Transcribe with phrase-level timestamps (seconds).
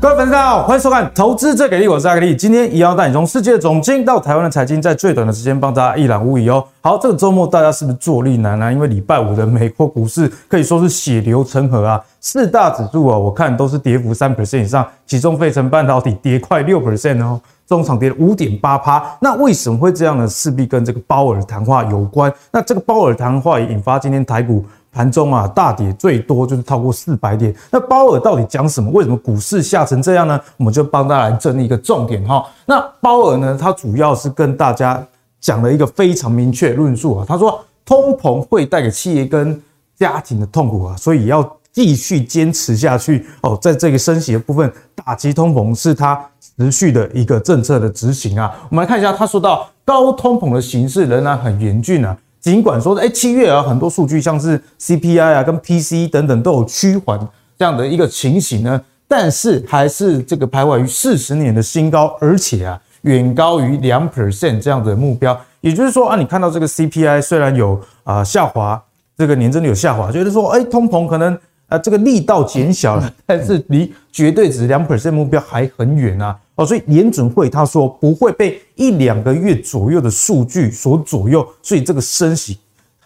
[0.00, 2.36] 各位粉丝大家好，欢迎收看《投资最给力》，我是阿格力。
[2.36, 6.64] 今天一样带你从世界的总经到台湾的财经，在最短的时间帮大家一览无遗哦。
[6.80, 8.72] 好，这个周末大家是不是坐立难安？
[8.72, 19.02] 因为礼拜五的美国股市可以说是血流成河啊，四大指数啊，我看都是跌幅三 percent 以上，其中费城半导体跌快六 percent 哦，中场跌了五点八趴。
[19.20, 20.28] 那为什么会这样呢？
[20.28, 22.32] 势必跟这个鲍尔谈话有关。
[22.52, 24.64] 那这个鲍尔谈话也引发今天台股。
[24.98, 27.54] 盘中啊，大跌最多就是超过四百点。
[27.70, 28.90] 那鲍尔到底讲什么？
[28.90, 30.40] 为什么股市下成这样呢？
[30.56, 32.44] 我们就帮大家来整理一个重点哈。
[32.66, 35.00] 那鲍尔呢，他主要是跟大家
[35.40, 37.24] 讲了一个非常明确论述啊。
[37.28, 39.62] 他说，通膨会带给企业跟
[39.96, 43.56] 家庭的痛苦啊，所以要继续坚持下去哦。
[43.62, 48.52] 在这个升息的部分，打击通膨是他持续的一个政策的执行啊。
[48.68, 52.16] 我们来看一下，他说到高通膨的形势仍然很严峻啊。
[52.50, 57.20] 尽管说，哎，七月啊，很多数据像是 CPI 啊、跟 PCE 等等都有趋缓
[57.58, 65.38] 这样的一个情形呢，但是还是这个徘徊于四十年的新高，而且啊，远高于两 percent 这样的目标。
[65.60, 68.82] 也就是说啊，你看到这个 CPI 虽然有啊下滑，
[69.18, 71.38] 这个年增率有下滑，觉得说，哎，通膨可能
[71.68, 76.34] 啊这个力道减小了，但是离绝对值两 percent 目标还很远啊。
[76.58, 82.58] 哦，所以联准会他说不会被一两个月左右的数据所左右，所以这个升息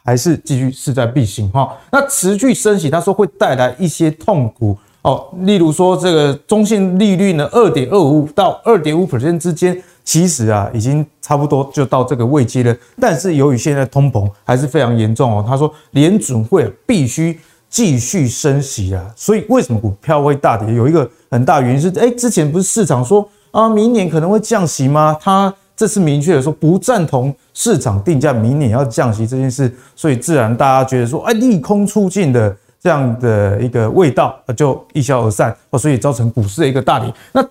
[0.02, 1.76] 还是继续势在必行哈。
[1.92, 12.74] 那持续升息，他说会带来一些痛苦哦，例如说这个中性利率呢，二点二五到二点五 percent 之间，其实啊已经差不多就到这个位阶了。
[12.98, 20.74] 但是由于现在通膨还是非常严重哦，他说联准会必须继续升息啊，所以为什么股票会大跌？
[20.74, 23.28] 有一个很大原因是，哎，之前不是市场说。
[23.52, 25.16] 啊，明年可能会降息吗？
[25.20, 37.12] 他这次明确的说不赞同市场定价明年要降息这件事，所以自然大家觉得说，哎，利空出尽的这样的一个味道就一消而散，所以造成股市的一个大跌。
[37.32, 37.44] 那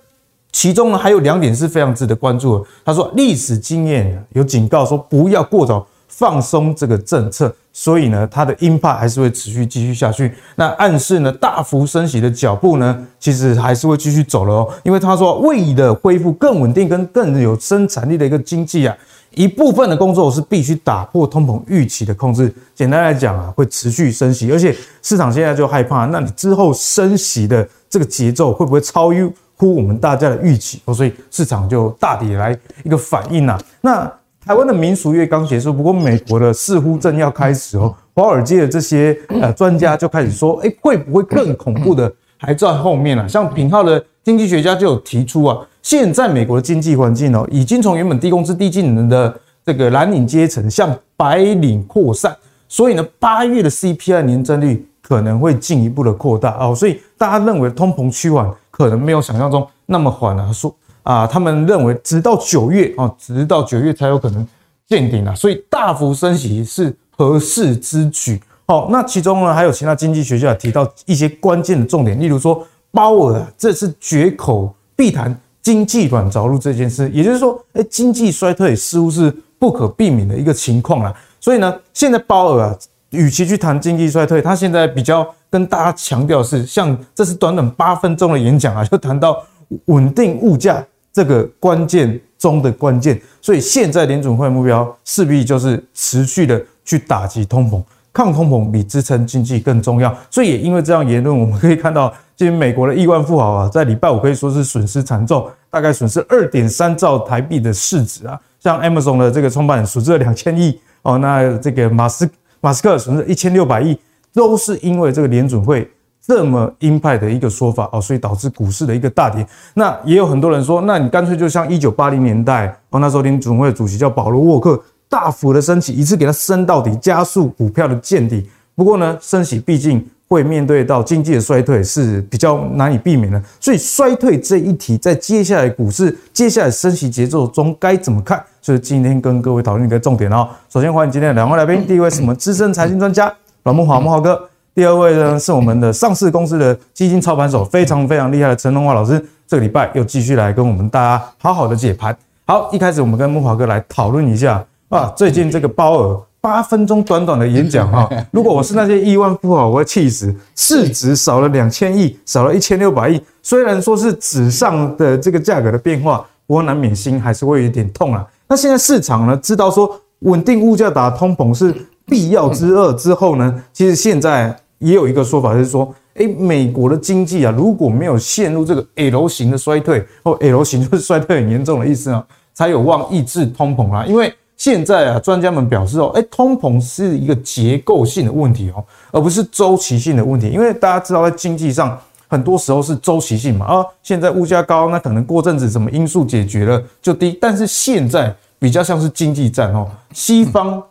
[0.50, 2.64] 其中呢，还有两点是非常值得关注的。
[2.84, 7.54] 他说，历史经验有警告说，不要过早放松这个政策。
[7.74, 10.34] 所以呢，它的鹰派还是会持续继续下去。
[10.56, 14.68] 那暗示呢，大幅升息的脚步呢，其实还是会继续走了哦。
[14.82, 18.94] 因为他说，为了恢复更稳定跟更有生产力的一个经济啊，
[19.30, 22.54] 一部分的工作是必须打破通膨预期的控制。
[22.74, 29.10] 简单来讲啊，会持续升息，而且市场现在就害怕，那你之后升息的这个节奏会不会超
[29.56, 30.82] 乎我们大家的预期？
[30.84, 32.54] 哦，所以市场就大体来
[32.84, 33.58] 一个反应啊。
[33.80, 34.12] 那。
[34.44, 37.94] 台湾的民俗月刚结束，不过美国的似乎正要开始哦。
[38.12, 43.26] 华尔街的这些呃专家就开始说，哎，会不会更恐怖的还在后面啊？
[43.28, 49.32] 像品浩的经济学家就有提出啊，现在美国的经济环境哦，已经从原本低工资低技能的
[49.64, 52.36] 这个蓝领阶层向白领扩散，
[52.68, 56.74] 所以呢，八月的 CPI 年增率可能会进一步的扩大哦。
[56.74, 60.74] 所以大家认为通膨趋缓可能没有想象中那么缓啊，说。
[61.02, 64.46] 啊，他们认为直到九月啊，直到九月才有可能
[64.86, 68.40] 见顶啊，所以大幅升息是合适之举。
[68.66, 81.14] 好，那其中呢，还有其他经济学家提到一些关键的重点，例如说鲍尔啊，这次绝口必谈经济软着陆这件事，也就是说，哎，经济衰退似乎是不可避免的一个情况了。
[81.40, 82.78] 所以呢，现在鲍尔啊，
[83.10, 89.42] 与其去谈经济衰退，他现在比较跟大家强调是，像这是短短八分钟的演讲啊，就谈到
[89.86, 90.84] 稳定物价。
[91.12, 100.16] 这个关键中的关键，所以现在联准会目标势必就是持续的去打击通膨，抗通膨比支撑经济更重要。
[100.30, 108.40] 所以也因为这样言论，我们可以看到，今天美国的亿万富豪啊，在礼拜五可以说是损失惨重，大概损失二点三兆台币的市值啊。
[108.58, 112.28] 像 Amazon 的这个创办人损失了两千亿哦，那这个马斯
[112.60, 113.98] 马斯克损失一千六百亿，
[114.32, 115.86] 都是因为这个联准会。
[116.24, 119.44] 这么鹰派的一个说法哦，所以导致股市的一个大跌。
[119.74, 128.48] 那也有很多人说，那你干脆就像一九八零年代，哦，那时候联准会主席叫保罗沃克，大幅的升息，一次给它升到底，加速股票的见底。
[128.76, 133.42] 不过呢，升息毕竟会面对到经济的衰退，是比较难以避免的。
[133.60, 138.42] 所以衰退这一题，在接下来股市接下来升息节奏中该怎么看？
[138.62, 140.48] 就是今天跟各位讨论一个重点哦。
[140.68, 143.30] 首先欢迎今天的两位来宾，第一位是我们资深财经专家
[143.64, 144.48] 阮慕驊慕驊哥。
[144.74, 149.22] 第二位呢，是我们的上市公司的基金操盘手，非常非常厉害的陈荣华老师。
[149.46, 152.16] 这个礼拜又继续来跟我们大家好好的解盘。
[152.46, 160.34] 好，一开始我们跟木华哥来讨论一下啊，最近这个鲍尔八分钟短短的演讲哈，如果我是那些亿万富豪，我会气死。
[160.56, 163.20] 市值少了两千亿，少了一千六百亿。
[163.42, 168.26] 虽然说是纸上的这个价格的变化，不过难免心还是会有点痛啊。
[168.48, 171.74] 那现在市场呢，知道说稳定物价打通膨是
[172.06, 174.56] 必要之二之后呢，其实现在。
[174.82, 184.04] 也有一个说法，就是说，哎，美国的经济啊，如果没有陷入这个 L 型的衰退，或 L 型就是衰退很严重的意思啊，才有望抑制通膨啦。
[184.04, 190.48] 因为现在啊，专家们表示哦，哎，通膨是一个结构性的问题哦，而不是周期性的问题。
[190.48, 191.98] 因为大家知道，在经济上
[192.28, 197.38] 很多时候是周期性嘛，啊，现在物价高，那可能过阵子什么因素解决了就低。
[197.40, 200.82] 但是现在比较像是经济战哦，西方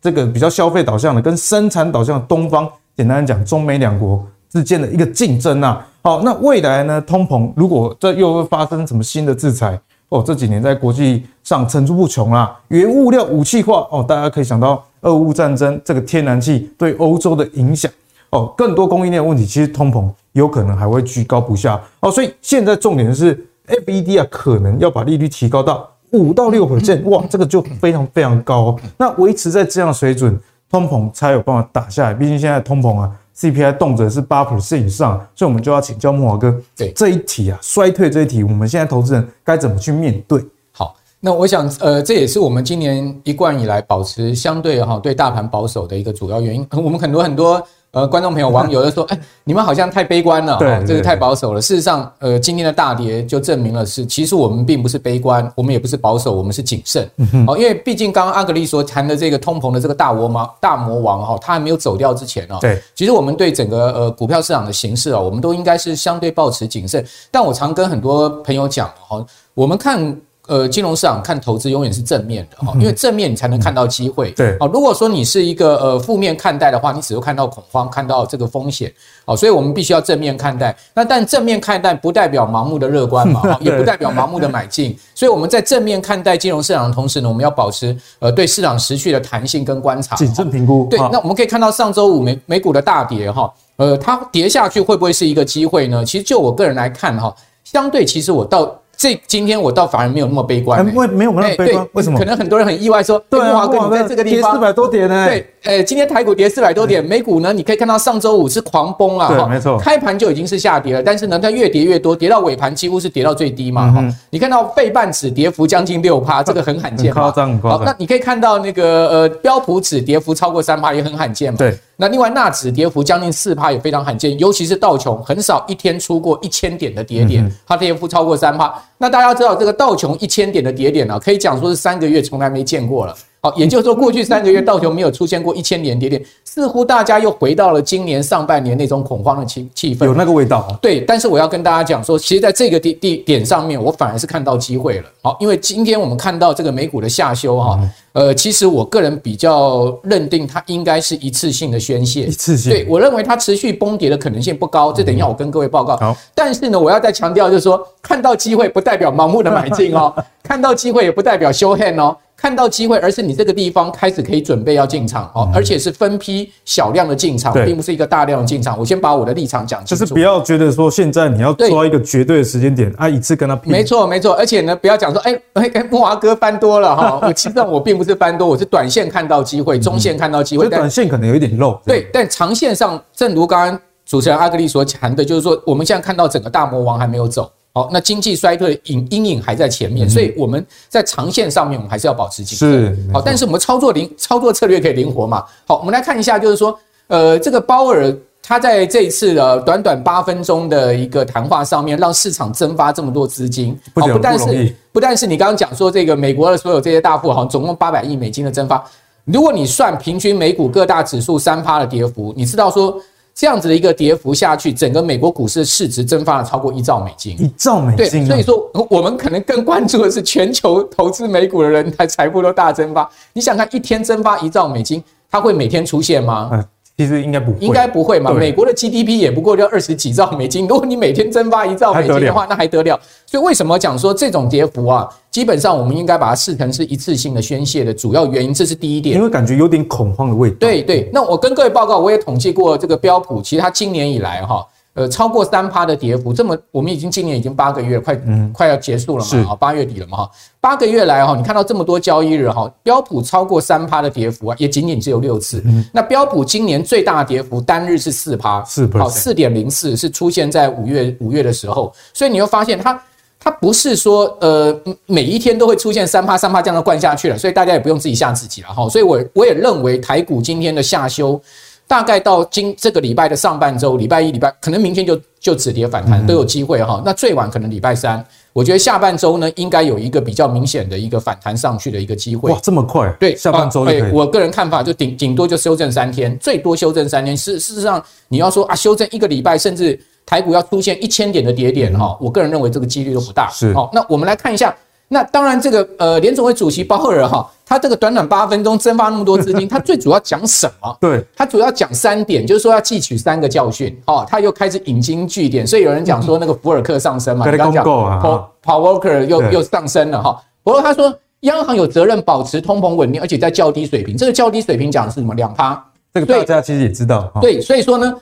[0.00, 2.68] 这个比较消费导向的跟生产导向的东方，
[2.98, 5.86] 简单讲，中美两国之间的一个竞争啊。
[6.02, 9.80] 好，那未来呢，通膨如果这又会发生什么新的制裁？
[10.08, 17.88] 哦，这几年在国际上层出不穷啦，原物料武器化哦，大家可以想到俄乌战争这个天然气对欧洲的影响
[18.30, 30.36] 哦，更多供应链问题，其实通膨有可能还会居高不下哦，所以现在重点是 FED 啊，可能要把利率提高到五到六百分点哇，这个就非常非常高，那维持在这样水准，
[30.70, 33.10] 通膨才有办法打下来，毕竟现在通膨啊。
[33.36, 40.44] CPI 动辄是八 percent 以上，所以我们就要请教慕驊哥，对这一题啊，衰退这一题，我们现在投资人该怎么去面对？
[40.72, 46.66] 好，那我想，呃，这也是我们今年一贯以来保持相对哈对大盘保守的一个主要原因。
[46.72, 47.64] 我们很多很多。
[47.90, 51.60] 呃，观众朋友、网友就说：“哎，你们好像太悲观了，对，这个太保守了。
[51.60, 57.08] 事实上，呃，今天的大跌就证明了是，其实我们并不是悲观，我们也不是保守，我们是谨慎。
[57.46, 67.02] 哦，因为毕竟刚刚阿格丽所谈的这个通膨的这个大魔王、大魔王哈，他还没有走掉之前哦，对，其实我们对整个呃股票市场的形势啊，我们都应该是相对保持谨慎。
[67.30, 69.24] 但我常跟很多朋友讲哈，
[69.54, 70.14] 我们看。
[70.48, 74.30] 呃，金融市场看投资永远是正面的哈，因为正面你才能看到机会。
[74.30, 78.90] 对，哦，如果说你是一个呃负面看待的话，你只会看到恐慌，看到这个风险。
[79.26, 80.74] 好，所以我们必须要正面看待。
[80.94, 84.98] 那但正面看待不代表盲目的乐观嘛， 也不代表盲目的买进。
[85.14, 90.86] 所以我们在正面看待金融市场的同时呢，我们要保持呃对市场持续的弹性跟观察，谨慎评估。
[90.90, 96.02] 对，那我们可以看到上周五美美股的大跌哈，呃，它跌下去会不会是一个机会呢？
[96.02, 97.34] 其实就我个人来看哈，
[97.64, 98.74] 相对其实我到。
[98.98, 101.86] 这今天我倒反而没有那么悲观，为没有那么悲观？
[101.92, 102.18] 为什么？
[102.18, 105.28] 可能很多人很意外说，慕驊哥你在这个地方跌四百多点呢？
[105.28, 117.84] 对，呃，今天台股跌四百多点，美股呢，你可以看到上周五是狂崩啊，对，没错，开盘就已经是下跌了，但是呢，它越跌越多，跌到尾盘几乎是跌到最低嘛，哈，你看到费半指跌幅将近六趴，这个很罕见，夸张，夸张。
[117.84, 121.78] 那你可以看到那个呃标普指跌幅超过三趴，也很罕见嘛，对。
[122.00, 128.72] 那另外纳指跌幅将近四趴，也非常罕见，尤其是道琼很少一天出过一千点的跌点，它跌幅超过三趴。
[128.98, 133.12] 那大家要知道，这个道琼一千点的跌点呢，可以讲说是三个月从来没见过了。
[133.40, 140.58] 好，也就是说，过去三个月道琼没有出现过一千点跌点，似乎大家又回到了今年上半年那种恐慌的气气氛，有那个味道。
[140.58, 145.04] 啊对，但是我要跟大家讲说，其实在这个地地点上面，我反而是看到机会了。
[145.22, 147.78] 好，因为今天我们看到这个美股的下修哈，
[148.12, 152.72] 呃，其实我个人比较认定它应该是一次性的宣泄，一次性。
[152.72, 155.96] 对，我认为它持续崩跌的可能性不高，这等一下我跟各位报告。
[155.98, 160.12] 好，但是呢，我要再强调就是说，看到机会不代表盲目的买进哦，
[160.42, 162.16] 看到机会也不代表 show hand 哦。
[162.40, 168.78] 看到机会，而是你这个地方开始可以准备要进场哦，而且是分批小量的进场，并不是一个大量的进场。
[168.78, 173.72] 我先把我的立场讲清楚，就是不要觉得说现在你要抓一个绝对的时间点啊，一次跟他拼。
[173.72, 181.76] 没错没错，而且呢，不要讲说哎哎哎，木华哥翻多了哈， 我其实我并不是翻多，我是短线看到机会，中线看到机会，短线可能有一点漏。
[181.84, 187.50] 对，但长线上，正如刚刚主持人阿格力所谈的，就是说我们现在看到整个大魔王还没有走。
[187.78, 192.68] 好，那经济衰退影阴影还在前面，所以我们在长线上面，我们还是要保持谨慎。
[192.68, 195.44] 是，好，但是我们操作灵操作策略可以灵活嘛？
[195.64, 208.84] 好，我们来看一下，就是说，呃，这个鲍尔他在这一次的短短八分钟的一个谈话上面，让市场蒸发这么多资金，不不但是不但是你刚刚讲说这个美国的所有这些大富豪总共八百亿美金的蒸发，
[209.24, 213.00] 如果你算平均美股各大指数三趴的跌幅，你知道说。
[213.38, 217.40] 这样子的一个跌幅下去，整个美国股市的市值蒸发了超过一兆美金。
[217.40, 223.08] 一兆美金，对，所以说我们可能更关注的是全球投资美股的人，他财富都大蒸发。
[223.32, 226.50] 你想看一天蒸发一兆美金，它会每天出现吗？
[226.50, 226.64] 嗯
[226.98, 228.32] 其实应该不会，应该不会嘛。
[228.32, 232.98] 美国的 GDP 也不过就二十几兆美金， 如果你每天蒸发一兆美金的话，那还得了？
[233.24, 239.16] 所以为什么讲说这种跌幅啊，基本上我们应该把它视成是一次性的宣泄的主要原因，这是第一点。
[239.16, 240.56] 因为感觉有点恐慌的味道。
[240.58, 244.66] 对对，那我跟各位报告，我也统计过这个标普，其实它今年以来哈。
[244.98, 255.62] 呃，超过三趴的跌幅，这么我们已经今年已经八个月，快嗯快要结束了嘛，好八月底了嘛哈，八个月来哈，你看到这么多交易日哈，标普超过三趴的跌幅啊，也仅仅只有六次。
[255.92, 263.00] 那标普今年最大的跌幅单日是四趴，四好四点零四是出现在五月五月的时候，所以你会发现它
[263.38, 264.76] 它不是说呃
[265.06, 268.88] 每一天都会出现三趴三趴这样的灌下去了，所以大家也不用自己吓自己了哈。
[268.88, 271.40] 所以我我也认为台股今天的下修。
[271.88, 277.02] 大概到今这个礼拜的上半周，礼拜一、礼拜可能明天就就止跌反弹都有机会哈。
[277.02, 282.52] 那最晚可能礼拜三，我觉得下半周呢应该有一个比较明显的一个反弹上去的一个机会。
[282.52, 283.10] 哇，这么快？
[283.18, 287.34] 对，下半周对，我个人看法就顶顶多就修正三天，最多修正三天。
[287.34, 293.48] 事事实上，你要说啊，修正一个礼拜，甚至台股要出现一千点的跌点哈，我个人认为这个几率都不大。
[293.50, 294.76] 是，好，那我们来看一下。
[295.10, 300.96] 那当然，这个呃，联总会主席鲍尔哈，他这个短短八分钟蒸发那么多资金， 他最主要讲什么？
[301.00, 303.98] 对，他主要讲三点，就是说要汲取三个教训。
[304.06, 310.38] 哦，他又开始引经据典，所以有人讲说那个福尔克上升嘛，你刚讲 Paul Paul Volcker 又又上升了哈。
[310.62, 314.14] 不过他说央行有责任保持通膨稳定，而且在较低水平。
[314.14, 315.34] 这个较低水平讲的是什么？
[315.34, 315.82] 两趴。
[316.12, 317.32] 这个大家其实也知道。
[317.40, 318.14] 对，所以说呢。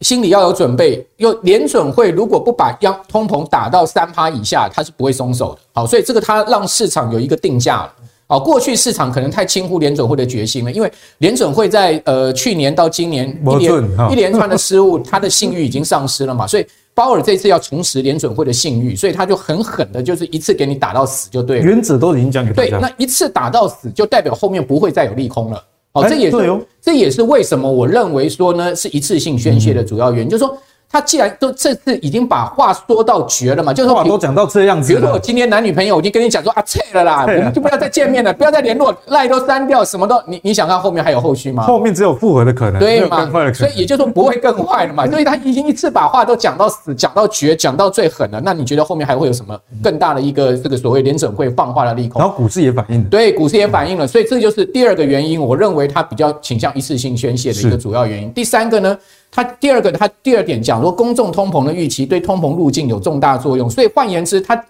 [0.00, 5.60] 心里要有准备，又联准会如果不把央通膨打到三趴以下，它是不会松手的。
[5.72, 7.92] 好，所以这个它让市场有一个定价了。
[8.28, 13.26] 好，过去市场可能太轻忽联准会的决心了，因为联准会在呃去年到今年
[13.58, 16.46] 一连一连串的失误，它的信誉已经丧失了嘛。
[16.46, 21.64] 所以鲍尔这次要重拾联准会的信誉，所以他就很狠的，就是一次给你打到死就对了。
[21.64, 22.52] 原子都已经讲给。
[22.52, 25.64] 对，那一次打到死，就代表后面不会再有利空了。
[26.00, 30.56] 哦，这也是这也是为什么我认为说呢，是一次性宣泄的主要原因，就是说。
[30.90, 41.62] 他既然都这次已经把话说到绝了嘛，就是说都讲到这样子，比如说我今天男女朋友我已经跟你讲说啊，撤了啦， 我们就不要再见面了，不要再联络，赖都删掉，什么都你你想看后面还有后续吗？
[41.64, 43.30] 后面只有复合的可能，对嘛？
[43.52, 45.06] 所以也就是说不会更坏了嘛。
[45.10, 48.40] 所以他已经一次把话都讲到死，讲到绝，讲到最狠了。
[48.42, 52.22] 那你觉得后面还会有什么更大的一个这个所谓联准会放话的利空？
[52.22, 54.06] 然后股市也反应了，对，股市也反应了。
[54.06, 58.32] 所以这就是第二个原因，我认为它比较倾向一次性宣泄的一个主要原因。
[58.32, 58.96] 第三个呢？
[59.30, 64.60] 他第二个，他第二点讲说，公众通膨的预期对通膨路径有重大作用，所以换言之，他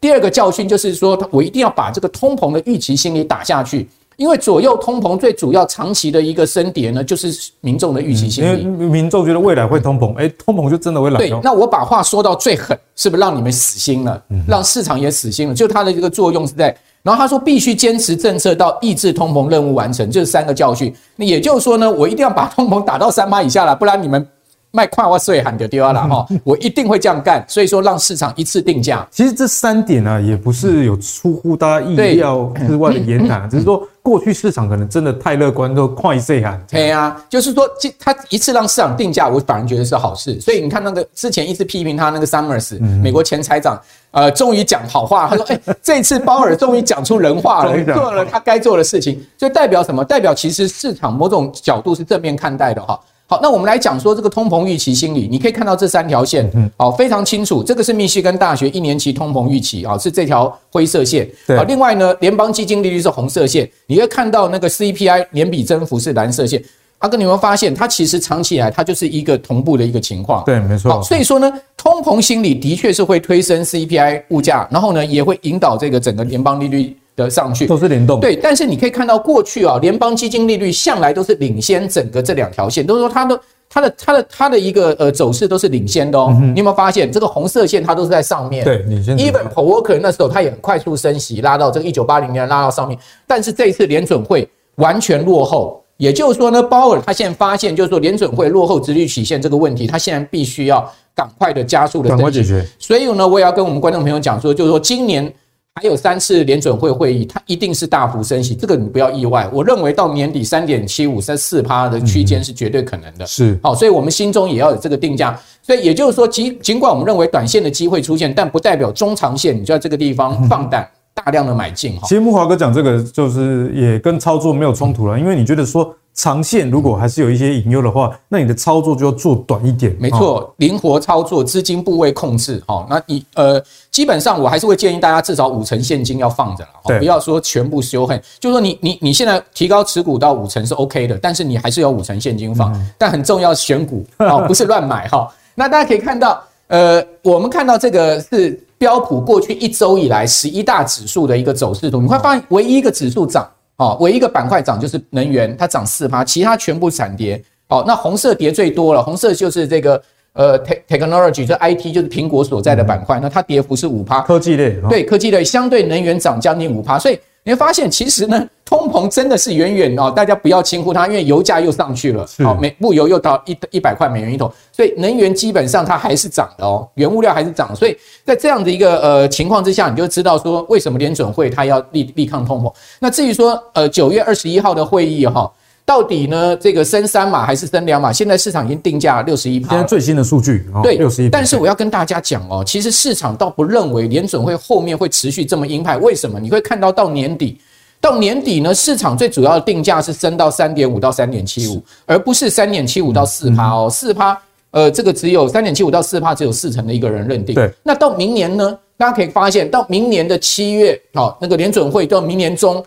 [0.00, 8.62] 第二个教训就是说，我一定要把这个通膨的预期心理打下去，因为左右通膨最主要长期的一个升跌呢，就是民众的预期心理。
[8.62, 11.18] 因为民众觉得未来会通膨，哎，通膨就真的会来。
[11.18, 14.22] 对，那我把话说到最狠，是不是让你们死心了？
[14.46, 15.54] 让市场也死心了？
[15.54, 16.76] 就它的这个作用是在。
[17.08, 20.94] 然后他说，必须坚持政策到抑制通膨任务完成，这是三个教训。
[21.16, 24.26] 那也就是说呢，我一定要把通膨打到三趴以下了，不然你们。
[24.70, 29.06] 卖跨我税喊就丢了哈，我一定会这样干，所以说让市场一次定价。
[29.10, 36.62] 其实这三点呢、啊，也不是有出乎大家意料之外的言谈，只是说过去市场可能真的太乐观，都快税喊。
[36.70, 37.66] 对啊，就是说，
[37.98, 40.38] 他一次让市场定价，我反而觉得是好事。
[40.38, 50.04] 所以你看那个之前一直批评他那个 Summers，美国前财长，呃，终于讲好话，他说，哎， 这次鲍尔终于讲出人话了，做了他该做的事情，就代表什么？
[50.04, 53.00] 代表其实市场某种角度是正面看待的哈。
[53.30, 57.62] 好，那我们来讲说这个通膨预期心理，你可以看到这三条线，好，非常清楚。
[57.62, 61.28] 这个是密西根大学一年期通膨预期啊，是这条灰色线。
[61.48, 66.62] 好，另外呢，联邦基金利率是红色线，你会看到那个 CPI 年比增幅是蓝色线。
[67.00, 70.42] 阿哥，你有没有发现它其实长期以来它就是一个同步的一个情况？
[70.46, 71.02] 对，没错。
[71.02, 76.96] 所以说呢，通膨心理的确是会推升 CPI 物价，然后呢，也会引导这个整个联邦利率。
[77.24, 86.34] 的上去都是联动，对，但是你可以看到过去啊，联邦基金利率向来都是领先整个这两条线，都是说它的它的它的它的一个呃走势都是领先的哦。
[86.40, 88.64] 你有没有发现这个红色线它都是在上面？
[88.64, 89.18] 对，领先。
[89.18, 92.96] Even Powell 可能那时候它也很快速升息，拉到这个一九八零年拉到上面，
[93.26, 102.64] 但是这一次联准会完全落后，也就是说呢，鲍尔他现在发现就是说联准会落后殖利率曲线这个问题，他现在必须要赶快的加速的赶快解决。
[102.78, 105.32] 所以呢，我也要跟我们观众朋友讲说，就是说今年。
[105.80, 109.48] 还有三次联准会会议，它一定是大幅升息，这个你不要意外。
[109.52, 113.24] 我认为到年底三点七五、三四趴的区间是绝对可能的。
[113.24, 115.38] 是，好，所以我们心中也要有这个定价。
[115.62, 121.94] 所以也就是说，尽尽管我们认为短线的机会出现，但不代表中长线你就在这个地方 放胆大量的买进。
[121.94, 125.94] 哈，其实木华哥讲这个，就是也跟操作没有冲突了，因为你觉得说。
[126.18, 129.96] 长线如果还是有一些隐忧的话，那你的操作就要做短一点。
[130.00, 132.60] 没错，灵活操作，资金部位控制。
[132.66, 138.20] 好，那你呃，基本上我还是会建议大家至少五成现金要放着了，不要说全部修恨。
[138.40, 142.74] 就是说你你你现在提高持股到五成是 OK 的，但是你还是要五成现金放。
[142.98, 145.32] 但很重要选股哦， 不是乱买哈。
[145.54, 153.48] 那大家可以看到，呃，我们看到这个是标普过去一周以来十一大指数的一个走势图，你会发现唯一一个指数涨。
[153.78, 157.42] 哦，唯一一个板块涨就是能源，它涨四趴，其他全部闪跌。
[157.68, 160.00] 哦，那红色跌最多了，红色就是这个
[160.34, 164.20] 呃，technology，就 IT，就是苹果所在的板块，那它跌幅是五趴。
[164.20, 167.18] 科技类，对，科技类相对能源涨将近五趴，所以。
[167.44, 177.96] 你会发现，其实呢，通膨真的是远远哦，大家不要轻忽它，因为油价又上去了，好，每布油又到一一百块美元一桶，所以能源基本上它还是涨的哦，原物料还是涨，所以
[178.26, 182.70] 在这样的一个呃情况之下，你就知道说为什么联准会它要力力抗通膨。
[183.00, 185.50] 那至于说呃九月二十一号的会议哈，
[185.86, 188.12] 到底呢这个升三码还是升两码？
[188.12, 189.70] 现在市场已经定价六十一趴。
[189.70, 191.30] 现在最新的数据，对，六十一。
[191.30, 195.96] 但是我要跟大家讲哦，其实市场倒不认为联准会后面会持续这么鹰派。
[195.96, 196.38] 为什么？
[196.38, 197.58] 你会看到到年底，
[198.00, 204.38] 到年底呢，市场最主要的定价是升到三点五到三点七五，而不是三点七五到四趴哦，四趴。
[204.70, 207.54] 呃，这个只有三点七五到四趴，只有四成的一个人认定。
[207.54, 208.78] 对，那到明年呢？
[208.98, 212.84] 大家可以发现，到明年的七月，哦，那个联准会到明年中，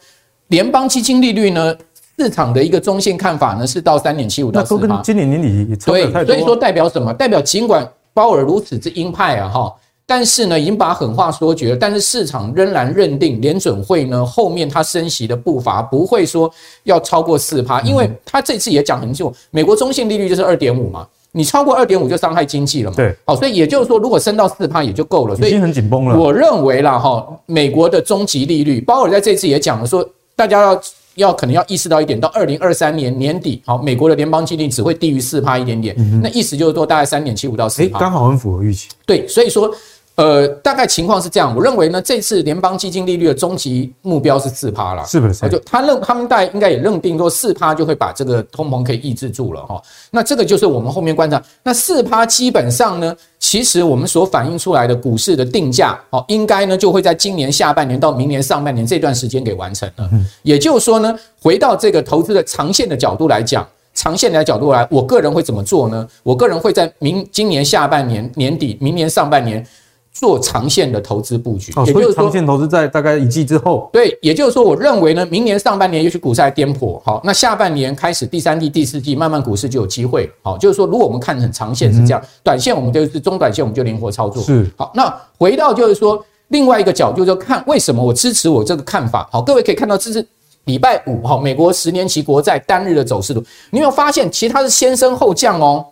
[0.50, 1.75] 联邦基金利率呢，
[2.20, 5.01] 市场的一个中性看法呢是到三点七五到四趴。
[5.01, 6.24] 今年年底也差不多。
[6.24, 7.12] 对，所以说代表什么？
[7.13, 9.74] 代表尽管鲍尔如此之鹰派啊，哈，
[10.13, 11.77] 但是呢，已经把狠话说绝了。
[11.77, 16.51] 但是市场仍然认定联准会呢后面它升息的步伐不会说
[16.84, 21.08] 要超过四趴，因为它这次也讲很久，美国中性利率就是二点五嘛。
[21.32, 22.98] 你超过二点五就伤害经济了嘛？
[22.98, 25.36] 对，好，所以也就是说，如果升到四趴也就够了。
[25.38, 26.20] 所以已经很紧绷了。
[26.20, 30.82] 我认为啦，哈，美国的终极利率，鲍尔在这次也讲了，说大家要
[31.15, 38.89] 要可能要意识到一点，到二零二三年年底，好，美国的联邦基金只会低于四趴一点点，那意思就是说大概三点七五到四趴，刚好很符合预期。
[39.06, 39.74] 对，所以说。
[40.21, 45.49] 呃，大概情况是这样，我认为呢，这次联邦基金利率的终极目标是四趴了，是不是？
[45.49, 49.81] 就他认他们大概应该也认定说四趴就会把这个通膨可以抑制住了哈。
[50.11, 60.07] 那这个就是我们后面观察，那四趴基本上呢，其实我们所反映出来的股市的定价哦，应该呢就会在今年下半年到明年上半年这段时间给完成了。
[60.43, 66.07] 也就是说呢，回到这个投资的长线的角度来讲，长线的角度来，我个人会怎么做呢？
[66.21, 69.65] 我个人会在明今年下半年年底，明年上半年。
[70.13, 73.89] 做长线的投资布局，也就是说，长线投资在大概一季之后。
[73.94, 84.44] 对，也就是说，我认为呢，明年上半年也许股市还颠簸，好，那下半年开始，第三季、第四季，慢慢股市就有机会，好，就是说，如果我们看很长线是这样，短线我们就是中短线我们就灵活操作。
[84.44, 89.27] 是，好，那回到就是说另外一个角度，就看为什么我支持我这个看法。
[89.32, 90.24] 好，各位可以看到，这是
[90.65, 95.86] 礼拜五，哈，美国十年期国债单日的走势图，你有没有发现，其实它是先升后降哦。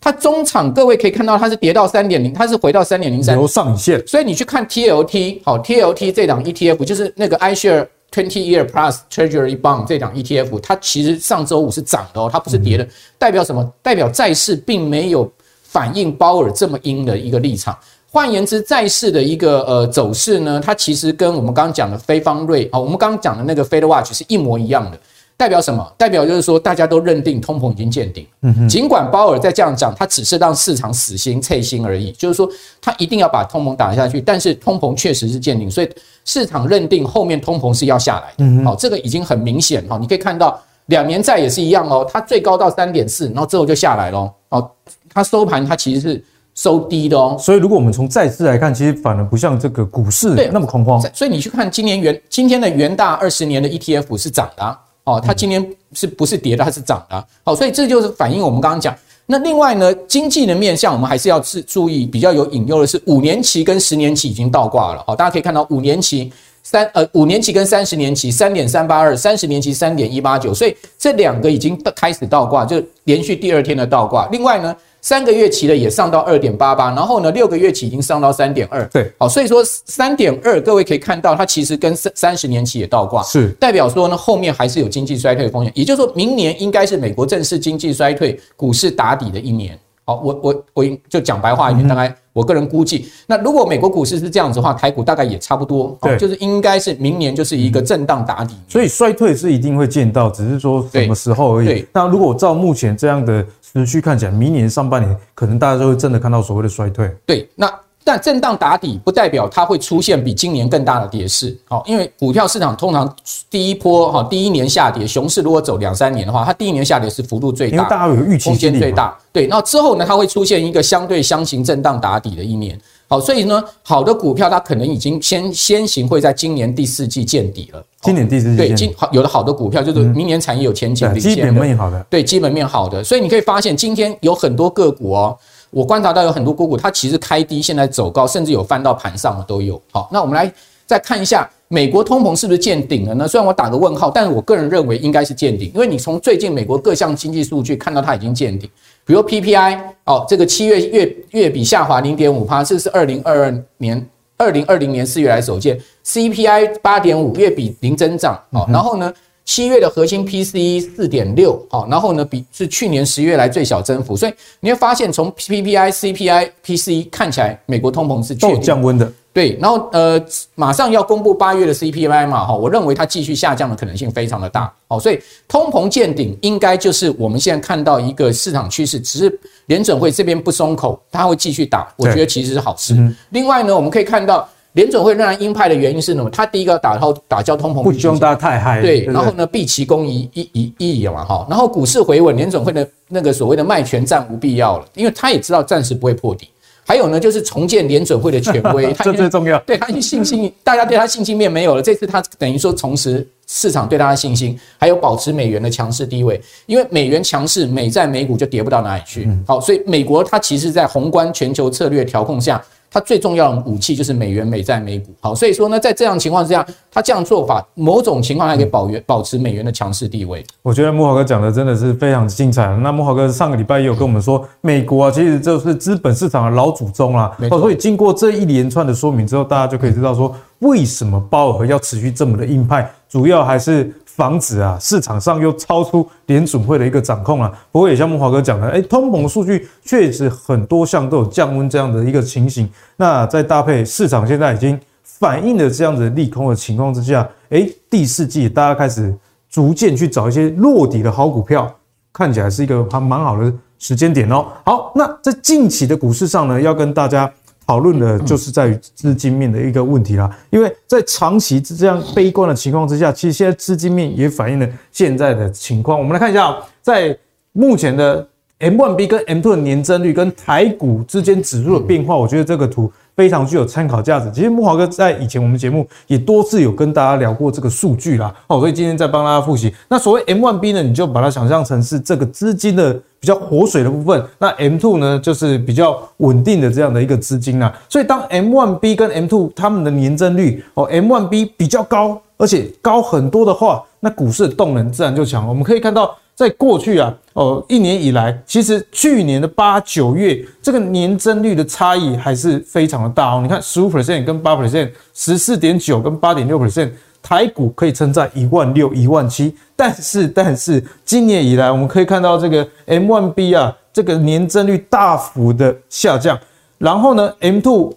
[0.00, 4.06] 它中场各位可以看到，它是跌到三点零，它是回到三点零三，留上影线。
[4.06, 12.86] 所以你去看 TLT，好，TLT 这档 ETF 就是那个 iShare Twenty Year Plus Treasury Bond 这档 ETF，它其实上周五是涨的哦，它不是跌的，
[13.18, 13.68] 代表什么？
[13.82, 15.30] 代表债市并没有
[15.62, 17.76] 反映鲍尔这么鹰的一个立场。
[18.08, 24.98] 换言之，债市的一个呃走势呢，它其实跟我们刚刚讲的非方瑞啊，我们刚刚讲的那个 Fed Watch 是一模一样的。
[25.38, 25.86] 代表什么？
[25.98, 28.26] 代表就是说，大家都认定通膨已经见顶。
[28.66, 32.10] 尽管鲍尔在这样讲，他只是让市场死心脆心而已。
[32.12, 32.48] 就是说，
[32.80, 35.90] 他一定要把通膨打下去，但是通膨确实是见顶，所以
[36.24, 38.36] 市场认定后面通膨是要下来的。
[38.38, 38.64] 嗯。
[38.64, 39.98] 好，这个已经很明显哈。
[40.00, 44.32] 你可以看到，两年债也是一样哦，它最高到三点四，然后之后就下来了。
[44.48, 44.70] 哦，
[45.12, 47.36] 它收盘它其实是收低的哦。
[47.38, 50.98] 所以，如果我们从债市来看，其实反而不像这个股市那么恐慌。
[51.12, 54.80] 所以你去看今年元今天的元大二十年的 ETF 是涨的啊。
[55.06, 56.62] 哦，它今年是不是跌的？
[56.62, 57.26] 它是涨的。
[57.42, 58.94] 好，所以这就是反映我们刚刚讲。
[59.24, 65.02] 那另外呢，经济的面向我们还是要注注意，比较有隐忧的是五年期跟十年期已经倒挂了。
[65.06, 66.30] 好，大家可以看到五年期
[66.62, 74.28] 三呃五年期跟三十年期三点三八二，三十年期三点一八九，所以这两个已经开始倒挂，就连续第二天的倒挂。
[74.28, 74.76] 另外呢。
[75.06, 78.84] 三个月期的也上到二点八八，然后呢，六个月期已经上到三点二。
[78.86, 85.72] 对，好，所以说三点二，各位可以看到，它其实跟三三十年期也倒挂，是代表说呢，后面还是有经济衰退的风险。
[85.76, 89.78] 也就是说明年应该是美国正式经济衰退、股市打底的一年。
[90.04, 98.56] 好，我我我就讲白话一点，大概我个人估计，那如果美国股市是这样子的话，台股大概也差不多，对，就是应该是明年就是一个震荡打底。
[98.68, 101.66] 所以衰退是一定会见到，只是说什么时候而已。
[101.66, 103.46] 对，那如果照目前这样的。
[103.84, 107.10] 持续看起来，明年上半年可能大家就会真的看到所谓的衰退。
[107.26, 107.70] 对，那
[108.02, 111.56] 但震荡打底不代表它会出现比今年更大的跌势。
[111.68, 113.12] 好，因为股票市场通常
[113.50, 119.16] 第一波哈第一年下跌，熊市如果走两三年的话，它第一年下跌是幅度最大，因为大家有预期，空间最大。
[119.32, 122.80] 对，那之后呢，它会出现一个相对箱型震荡打底的一年。
[123.08, 127.84] 好，所以呢，好的股票它可能已经先先行会在今年第四季见底了。
[128.02, 133.02] 今年第四季对，今好有的好的股票就是明年产业有前景的，基本面好的，对，基本面好的。
[133.04, 135.36] 所以你可以发现，今天有很多个股哦，
[135.70, 139.80] 我观察到有很多个股，它其实开低，现在走高，甚至有翻到盘上的都有。
[139.92, 140.52] 好，那我们来
[140.84, 141.48] 再看一下。
[141.68, 143.26] 美国通膨是不是见顶了呢？
[143.26, 148.70] 虽然我打个问号，但是我个人认为应该是见顶，因为你从最近美国各项经济数据看到它已经见顶，
[149.06, 154.04] 比如 PPI 哦，这个七月月月比下滑零点五帕，这是二零二二年
[154.36, 158.34] 二零二零年四月来首见，CPI 八点五月比零增长。
[158.50, 159.12] 哦，然后呢
[159.46, 169.10] 七月的核心 PCE 四点六，好，然后呢，比是去年十月来最小增幅，所以你会发现从 PPI、CPI、PCE 看起来，美国通膨是确定降温的。
[169.32, 170.20] 对，然后呃，
[170.54, 182.96] 马上要公布八月的 CPI 嘛，哈，我认为它继续下降的可能性非常的大，好，所以通膨见顶应该就是我们现在看到一个市场趋势，只是联准会这边不松口，它会继续打，我觉得其实是好事。
[183.30, 184.48] 另外呢，我们可以看到。
[184.76, 186.28] 联准会仍然鹰派的原因是什么？
[186.28, 188.82] 他第一个打通打交通膨，不希望大家太嗨。
[188.82, 191.46] 对，然后呢，避其功于一一一役嘛，哈。
[191.48, 196.50] 然后股市回稳，联准会的那个所谓的卖权暂无必要了，因为他也知道暂时不会破底。
[196.84, 199.58] 还有呢，就是重建联准会的权威， 这最重要。
[199.60, 201.80] 对他信心，大家对他信心面没有了。
[201.80, 206.38] 这次他等于说重拾市场对他的信心，还有保持美元的强势地位。
[206.66, 209.26] 因为美元强势，美债美股就跌不到哪里去。
[209.46, 212.62] 好，所以美国它其实在宏观全球策略调控下。
[212.90, 215.14] 它最重要的武器就是美元、美债、美股。
[215.20, 220.44] 好，所以说呢，在这样情况之下，它这样做法，某种情况还可以保元保持美元的强势地位。
[220.62, 222.66] 我觉得木华哥讲的真的是非常精彩。
[222.78, 227.36] 那木华哥上个礼拜也有跟我们说，美国啊，其实就是资本市场的老祖宗啦。
[227.50, 233.92] 哦，所以经过这一连串的说明之后，大家就可以知道说，为什么鲍尔要持续这么的硬派，主要还是。
[234.16, 237.52] 防止啊，市场上又超出联准会的一个掌控啊。
[237.70, 242.68] 不过也像慕驊哥讲的，哎，通膨数据确实很多项都有降温这样的一个情形。
[242.96, 249.14] 那再搭配市场现在已经反映了这样子利空的情况之下，哎，第四季大家开始
[249.50, 251.70] 逐渐去找一些落底的好股票，
[252.12, 254.46] 看起来是一个还蛮好的时间点哦。
[254.64, 257.30] 好，那在近期的股市上呢，要跟大家。
[257.66, 265.98] 讨论的就是在于资金面的一个问题啦，因为在长期这样悲观的情况之下，其实现在资金面也反映了现在的情况。
[265.98, 267.18] 我们来看一下，在
[267.52, 268.26] 目前的
[268.60, 272.90] M1B 跟 M2 的年增率跟台股之间指数的变化，我觉得这个图。
[273.16, 274.30] 非常具有参考价值。
[274.30, 279.74] 其实木华哥在以前我们节目也多次有跟大家聊过这个数据啦，哦，所以今天再帮大家复习。
[279.88, 287.74] 那所谓 M1B 呢，你就把它想象成是这个资金的比较活水的部分，那 M2 呢就是比较稳定的这样的一个资金啦。
[287.88, 295.48] 所以当 M1B 跟 M2 它们的年增率哦，M1B 比较高，而且高很多的话，那股市的动能自然就强。
[295.48, 296.16] 我们可以看到。
[296.36, 303.40] 在过去啊，哦，一年以来，其实去年的八九月，这个年增率的差异还是非常的大哦。
[303.42, 306.90] 你看，十五 percent 跟八 percent，十四点九跟八点六 percent，
[307.22, 309.56] 台股可以撑在一万六、一万七。
[309.74, 316.38] 但是，但是今年以来，我们可以看到这个 M1B 啊，这个年增率大幅的下降，
[316.76, 317.94] 然后呢，M2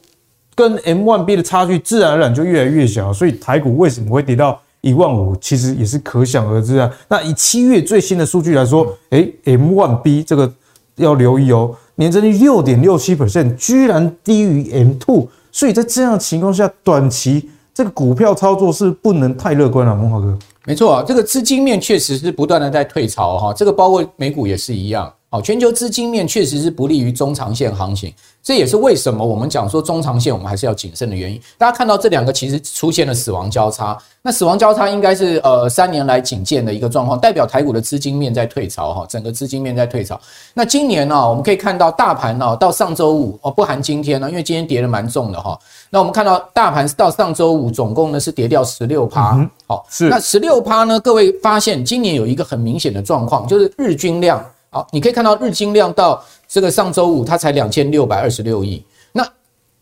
[0.56, 3.12] 跟 M1B 的差距自然而然就越来越小。
[3.12, 4.62] 所以，台股为什么会跌到？
[4.82, 6.92] 一万五其实也是可想而知啊。
[7.08, 10.52] 那以七月最新的数据来说，诶 m one b 这个
[10.96, 20.38] 要留意哦，年增率六点六七 percent，居然低于 M two，所以在这样的情况下，短期这个股票操作是不能太乐观了，慕驊哥。
[20.66, 25.12] 没错啊，这个资金面确实是不断的在退潮哈，这个包括美股也是一样。
[25.32, 28.12] 好，全球资金面确实是不利于中长线行情，
[28.42, 31.40] 这也是为什么我们讲说中长线我们还是要谨慎的原因。
[31.56, 40.20] 大家看到这两个其实出现了死亡交叉，那死亡交叉应该是呃三年来仅见的一个状况，代表台股的资金面在退潮哈，整个资金面在退潮。
[40.56, 45.56] 那今年呢，我们可以看到大盘呢到上周五哦，不含今天呢，因为今天跌的蛮重的哈。
[45.92, 54.44] 那我们看到大盘到上周五总共呢是跌掉十六趴，好，是那十六趴呢，各位发现今年有一个很明显的状况，就是日均量。
[54.70, 58.84] 好，你可以看到日均量到这个上周五，它才两千六百二十六亿。
[59.12, 59.28] 那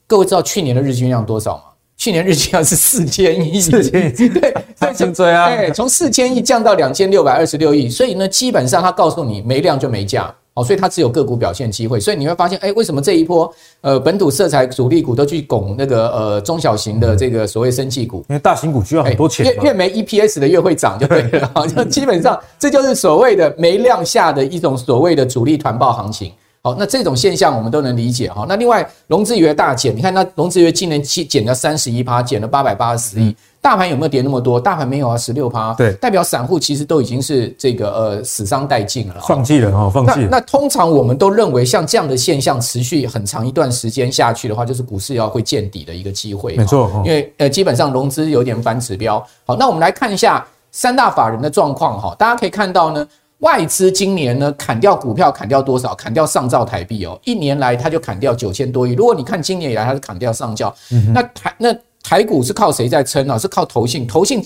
[0.08, 1.64] 各位知道去年的日均量多少吗？
[1.98, 5.50] 去年日均量是四千亿，四千亿， 对，太精锥啊！
[5.50, 10.34] 对，从四千亿降到两千六百二十六亿，所以呢，基本上它告诉你没量就没价。
[10.58, 18.26] 哦，所以它只有个股表现机会，所以你会发现，哎，为什么这一波呃本土色彩主力股都去拱那个呃中小型的这个所谓生技股？
[18.28, 21.52] 因为大型股需要很多钱，越越没 EPS 的越会涨，就对了。
[21.54, 26.32] 好，像基本上这就是所谓的没量下的一种所谓的主力团报行情。
[26.64, 28.44] 好，那这种现象我们都能理解哈。
[28.50, 33.34] 那另外融资余额大减，你看那融资余额今年减减了三十一趴，减了八百八十亿。
[33.68, 34.58] 大盘有没有跌那么多？
[34.58, 35.74] 大盘没有啊，十六趴。
[35.74, 40.30] 对，代表散户其实都已经是这个呃死伤殆尽了，放弃了哈，放弃了。
[40.32, 46.56] 那通常我们都认为，像这样的现象持续很长一段时间下去的话，就是股市要会见底的一个机会。
[46.56, 49.22] 没错，因为呃基本上融资有点反指标。
[49.46, 53.06] 好，那我们来看一下三大法人的状况哈，大家可以看到呢，
[53.40, 55.94] 外资今年呢砍掉股票砍掉多少？
[55.94, 58.94] 砍掉上兆台币哦，一年来它就砍掉九千多亿。
[58.94, 60.74] 如果你看今年以来它是砍掉上兆，
[61.14, 61.76] 那台那。
[62.08, 63.38] 台股是靠谁在撑啊？
[63.38, 64.42] 是靠投信，投信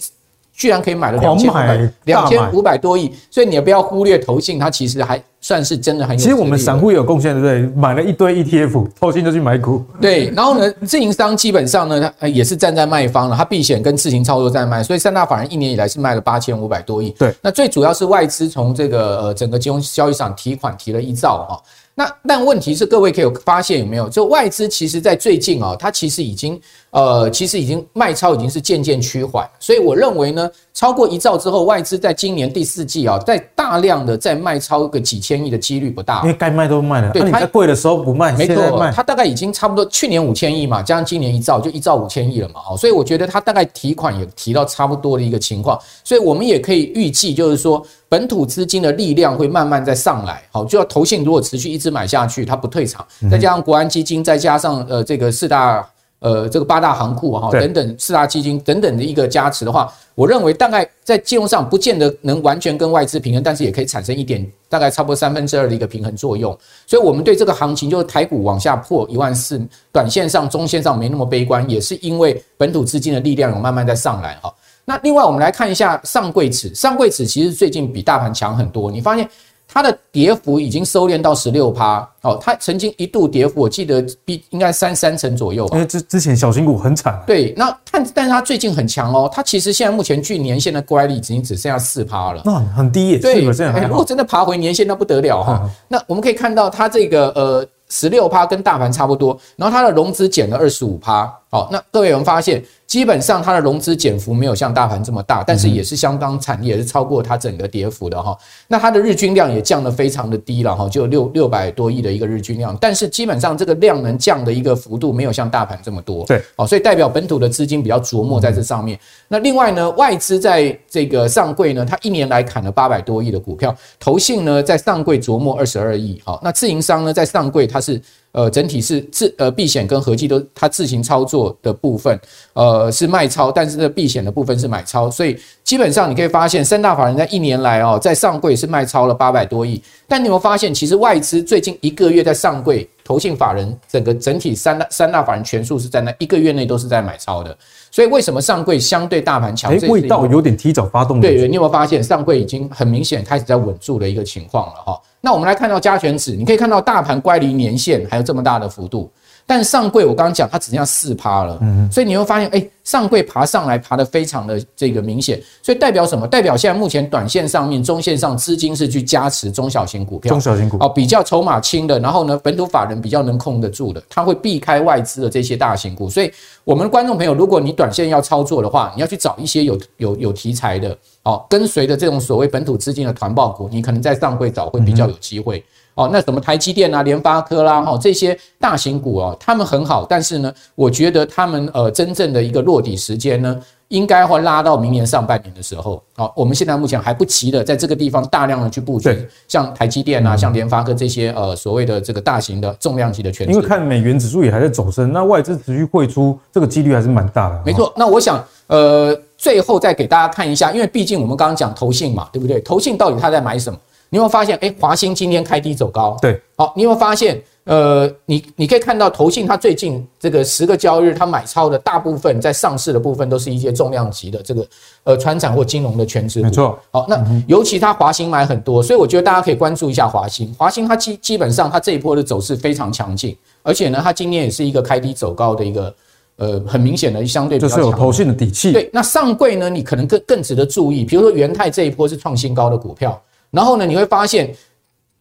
[0.51, 6.21] 居然可以买了两千两千五百多亿，所以你也不要忽略投信，它其实还算是真的很有。
[6.21, 7.81] 其实我们散户也有贡献，对不对？
[7.81, 9.83] 买了一堆 ETF，投信就去买股。
[9.99, 17.09] 对，然后呢， 自营商基本上呢，他也是站在卖方了，他避险跟自行操作在卖，所以三大法人一年以来是卖了八千五百多亿。
[17.17, 21.61] 对，那最主要是外资从这个呃整个金融交易场提款提了一兆哈。
[21.93, 24.07] 那但问题是，各位可以有发现有没有？
[24.07, 26.59] 就外资其实在最近啊，它其实已经
[26.91, 37.11] 呃，其实已经卖超已经是渐渐趋缓，所以我认为呢，超过一兆之后，外资在今年第四季啊，在大量的在卖超个几千亿的几率不大，因为该卖都卖了。
[37.11, 42.61] 对，它贵的时候不卖，没错，它大概已经差不多去年五千亿嘛，加上今年一兆，就一兆五千亿了嘛。
[42.69, 55.85] 哦所以我觉得它大概提款也提到差不多的一个情况，所以我们也可以预计，就是说本土资金的力量会慢慢在上来，好，就要投信如果持续一直买下去，它不退场，再加上国安基金，再加上呃这个四大。
[56.21, 66.55] 呃，这个八大行库哈等等四大基金等等的一个加持的话，我认为大概在金融上不见得能完全跟外资平衡，但是也可以产生一点大概差不多三分之二的一个平衡作用。
[66.85, 69.59] 所以，我们对这个行情就是台股往下破一万四，
[69.91, 74.53] 短线上、中线上没那么悲观，也是因为本土资金的力量有慢慢在上来哈。
[74.85, 79.27] 那另外，我们来看一下上柜指，上柜指其实最近比大盘强很多，你发现。
[79.73, 85.77] 它的跌幅已经收敛到十六趴哦，它曾经一度跌幅，我记得比应该三三成左右吧。
[85.77, 87.23] 因为之之前小型股很惨。
[87.25, 93.17] 对，那但但是它最近很强哦，它其实现在目前距年线的乖离已经只剩下四趴了，那很低耶。
[93.17, 93.41] 对，
[93.87, 95.69] 如果真的爬回年线，那不得了哈。
[95.87, 101.33] 那我们可以看到它这个呃十六趴跟大盘差不多，然后它的融资减了二十五趴。
[101.51, 102.63] 好，那各位有没有发现？
[102.87, 108.37] 基本上它的融资减幅没有像大盘这么大，但是也是相当惨烈，也是超过它整个跌幅的哈。
[108.67, 116.25] 那它的日均量也降得非常的低了哈，就六六百多亿的一个日均量，但是基本上这个量能降的一个幅度没有像大盘这么多。
[116.25, 118.99] 对，好，所以代表本土的资金比较琢磨在这上面。
[119.29, 126.21] 那另外呢，外资在这个上柜呢，它一年来砍了八百多亿的股票，投信呢在上柜琢磨二十二亿。
[126.25, 132.19] 好，那自营商呢在上柜它是呃整体是自呃避险跟合计都它自行操作的部分
[132.53, 139.81] 呃是卖超，但是这避险的部分是买超，所以基本上你可以发现，三大法人在一年来哦，在上柜是卖超了八百多亿。
[140.07, 147.53] 但你有没有发现，其实外资最近一个月在上柜，投信法人整个整体三大三大法人全数是在那一个月内都是在买超的。
[147.91, 149.69] 所以为什么上柜相对大盘强？
[149.69, 151.19] 诶，味道有点提早发动。
[151.19, 154.97] 对，你有没有发现上柜已经很明显开始在稳住的一个情况了哈？
[155.19, 159.11] 那我们来看到加权指，你可以看到大盘乖离年线还有这么大的幅度。
[159.45, 161.59] 但上柜我刚刚讲，它只剩下四趴了，
[161.91, 166.25] 所以你会发现，哎，上柜爬上来爬得非常的这个明显，所以代表什么？
[166.25, 176.09] 代表现在目前短线上面、中线上资金是去加持中小型股票，中小型股哦，比较筹码轻的，然后呢，本土法人比较能控得住的，它会避开外资的这些大型股。
[176.09, 176.31] 所以，
[176.63, 185.63] 我们观众朋友，如果你短线要操作的话，你要去找一些有有有题材的，哦，跟随着这种所谓本土资金的团报股，你可能在上柜找会比较有机会。
[185.95, 196.01] 哦，那什么台积电啊、联发科啦，哈，这些大型股哦，他们很好，但是呢，我觉得他们呃真正的一个落底时间呢，应该会拉到明年上半年的时候。
[196.15, 203.51] 好，我们现在目前还不急的在这个地方大量的去布局，像台积电啊、像联发科这些呃所谓的这个大型的重量级的权值。
[203.51, 207.61] 因为看美元指数也还在走升，那外资持续汇出，这个几率还是蛮大的。
[207.65, 212.61] 没错，那我想呃最后再给大家看一下，因为毕竟我们刚刚讲投信嘛，对不对？
[212.61, 213.77] 投信到底他在买什么？
[214.13, 224.67] 你有没有发现，哎，华兴今天开低走高，对，好，你有没有发现，呃，你你可以看到投信它最近这个十个交易日，它买超的大部分在上市的部分都是一些重量级的这个
[225.05, 235.95] 呃船产或金融的全值股，没错，好，那尤其它华兴买很多，所以我觉得大家可以关注一下华兴，华兴它基基本上它这一波的走势非常强劲，而且呢，它今年也是一个开低走高的一个
[236.35, 243.17] 呃很明显的相对比较强就是有投信的底气，对，那上柜呢，你可能更更值得注意，比如说元泰这一波是创新高的股票。
[243.51, 244.49] 然后呢，你会发现，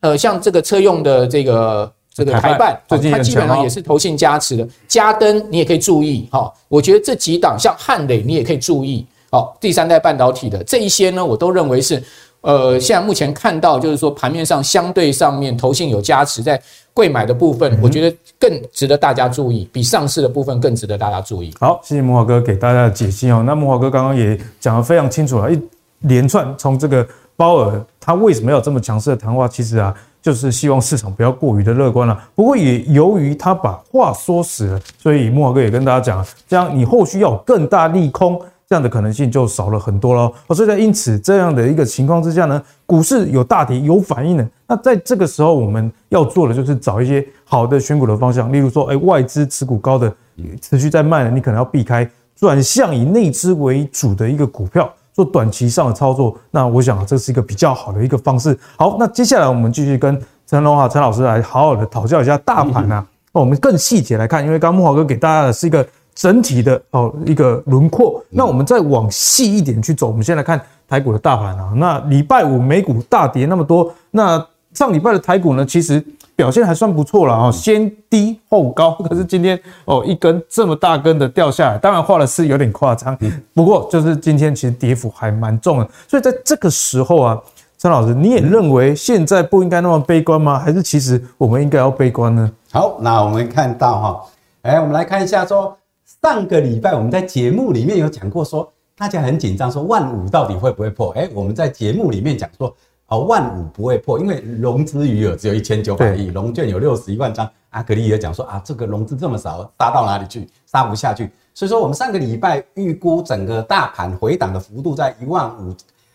[0.00, 4.66] 呃，像这个车用的这个这个台半，它基本上也是投信加持的。
[4.86, 9.04] 嘉登你也可以注意哈，我觉得这几档像汉磊你也可以注意。
[9.32, 12.02] 好，第三代半导体的这一些呢，我都认为是，
[12.42, 16.60] 呃，现在目前看到就是说盘面上相对上面投信有加持在
[16.94, 21.52] 贵买的部分，我觉得更值得大家注意，比上市的部分更值得大家注意。
[21.58, 23.42] 好，谢谢木华哥给大家的解析哦。
[23.44, 25.60] 那木华哥刚刚也讲得非常清楚了，一
[26.00, 27.04] 连串从这个。
[27.40, 29.48] 鲍尔他为什么要这么强势的谈话？
[29.48, 32.22] 其实啊，就是希望市场不要过于的乐观了。
[32.34, 40.30] 不过也由于他把话说死了，所以慕驊哥也跟大家讲，这样你后续要有更大利空，这样的可能性就少了很多了。
[40.54, 44.46] 所以在因此这样的一个情况之下呢，股市有大跌有反应的。
[44.66, 50.14] 那在这个时候，我们要做的就是找一些好的选股的方向，例如说，哎，外资持股高的
[50.60, 54.92] 持续在卖的，你可能要避开，转向以内资为主的一个股票。
[55.22, 58.58] 做短期上的操作，那我想这是一个比较好的一个方式。
[58.76, 76.02] 好，那接下来我们继续跟陈龙华陈老师来好好的讨教一下大盘啊，那我们更细节来看，因为刚刚慕驊哥给大家的是一个整体的哦一个轮廓，那我们再往细一点去走，我们先来看台股的大盘啊，那礼拜五美股大跌那么多，那上礼拜的台股呢，其实。
[76.40, 83.14] 表现还算不错了哦，先低后高， 可是今天哦一根这么大根的掉下来，当然画的是有点夸张，
[83.52, 87.38] 不过就是今天其实跌幅还蛮重的，所以在这个时候啊，
[87.76, 90.58] 陈老师你也认为现在不应该那么悲观吗？
[90.58, 92.50] 还是其实我们应该要悲观呢？
[92.72, 94.24] 好，那我们看到哈，
[94.62, 95.76] 哎，我们来看一下说，
[96.22, 101.10] 上个礼拜我们在节目里面有讲过说，大家很紧张说万五到底会不会破？
[101.10, 102.74] 哎，我们在节目里面讲说。
[103.10, 107.48] 哦，万五不会破，因为融资余额只有一千九百亿，融券有六十一万张。
[107.70, 110.48] 阿格力也讲说啊，这个融资这么少，杀到哪里去？
[110.66, 111.30] 杀不下去。
[111.54, 115.74] 所以说，我们上个礼拜预估整个大盘回档的幅度在一万五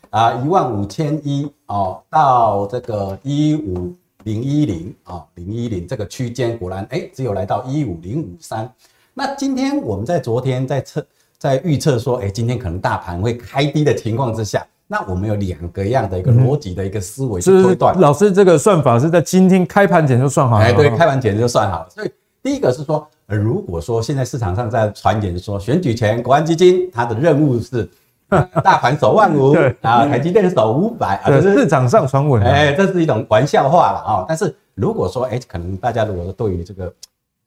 [0.10, 8.70] 啊，一万五千一哦，到这个一五零一零啊，零一零这个区间，果然哎、欸，只有来到一五零五三。
[9.14, 11.06] 那今天我们在昨天在测，
[11.38, 14.66] 在预测说，哎、欸，今天可能大盘会开低的情况之下。
[14.88, 18.00] 那我们有两个样的一个逻辑的一个思维去推断。
[18.00, 20.66] 老师，这个算法是在今天开盘前就算好了。
[20.66, 21.88] 哎，对，开盘前就算好了。
[21.90, 22.12] 所以
[22.44, 27.90] 第一个是说，如果说现在市场上在传言说，选举前国安基金它的任务是
[28.64, 32.44] 大盘守万五，啊，台积电守五百，啊，是市场上传闻。
[32.44, 34.26] 哎，这是一种玩笑话了啊。
[34.28, 36.94] 但是如果说，哎，可能大家如果说对于这个，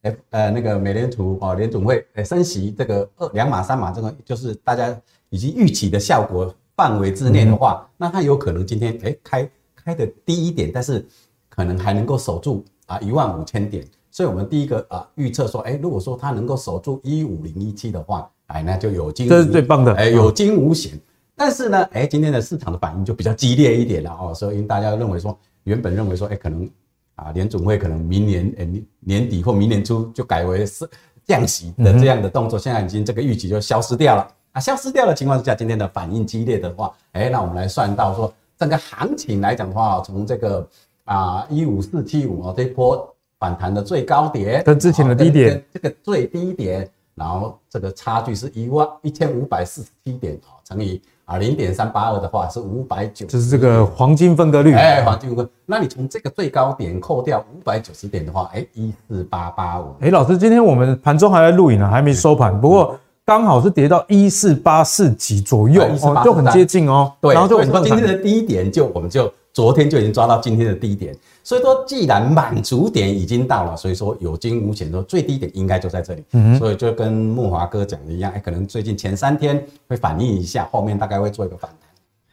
[0.03, 4.93] 哎，呃，那个美联储哦，联总会哎升息这个二两码三码，这个就是大家
[5.31, 6.53] 已经预期的效果。
[6.79, 11.05] 范围之内的话，那它有可能今天诶开开的低一点，但是
[11.49, 13.85] 可能还能够守住啊一万五千点。
[14.13, 20.93] 所以我们第一个啊预测说，诶如果说它能够守住一五零一七的话，哎，那就有惊，这是最棒的，哎，有惊无险。
[21.35, 26.69] 但是呢，诶今天的市场的反应就比较激烈一点了哦，所以大家认为说，原本认为说，诶可能
[27.17, 30.89] 啊联总会可能明年诶年底或明年初就改为是
[31.27, 34.29] 降息的这样的动作，现在已经这个预期就消失掉了。
[34.59, 40.67] 消失掉的情况之下，今天的反应激烈的话，哎，那我们来算到说，整个行情来讲的话，从这个
[41.05, 62.99] 啊一五四七五哦这一波反弹的最高点跟之前的低点，这个最低点，然后这个差距是一万一千五百四十七点哦，乘以啊零点三八二的话是五百九，就是这个黄金分割率，哎，黄金分割，那你从这个最高点扣掉五百九十点的话，哎，一四八八五，哎，老师，今天我们盘中还在录影呢，还没收盘，不过。
[63.29, 67.13] 刚好是跌到一四八四几左右，哦，就很接近哦。
[67.21, 71.15] 对，然后就我们今天的低点就我们就昨天就已经抓到今天的低点，
[71.45, 76.25] 所以说既然满足点已经到了，所以说有惊无险，说最低点应该就在这里。
[76.33, 81.71] 嗯，所以就跟木华哥讲的一样，哎，可能最近前三天会反映一下，后面大概会做一个反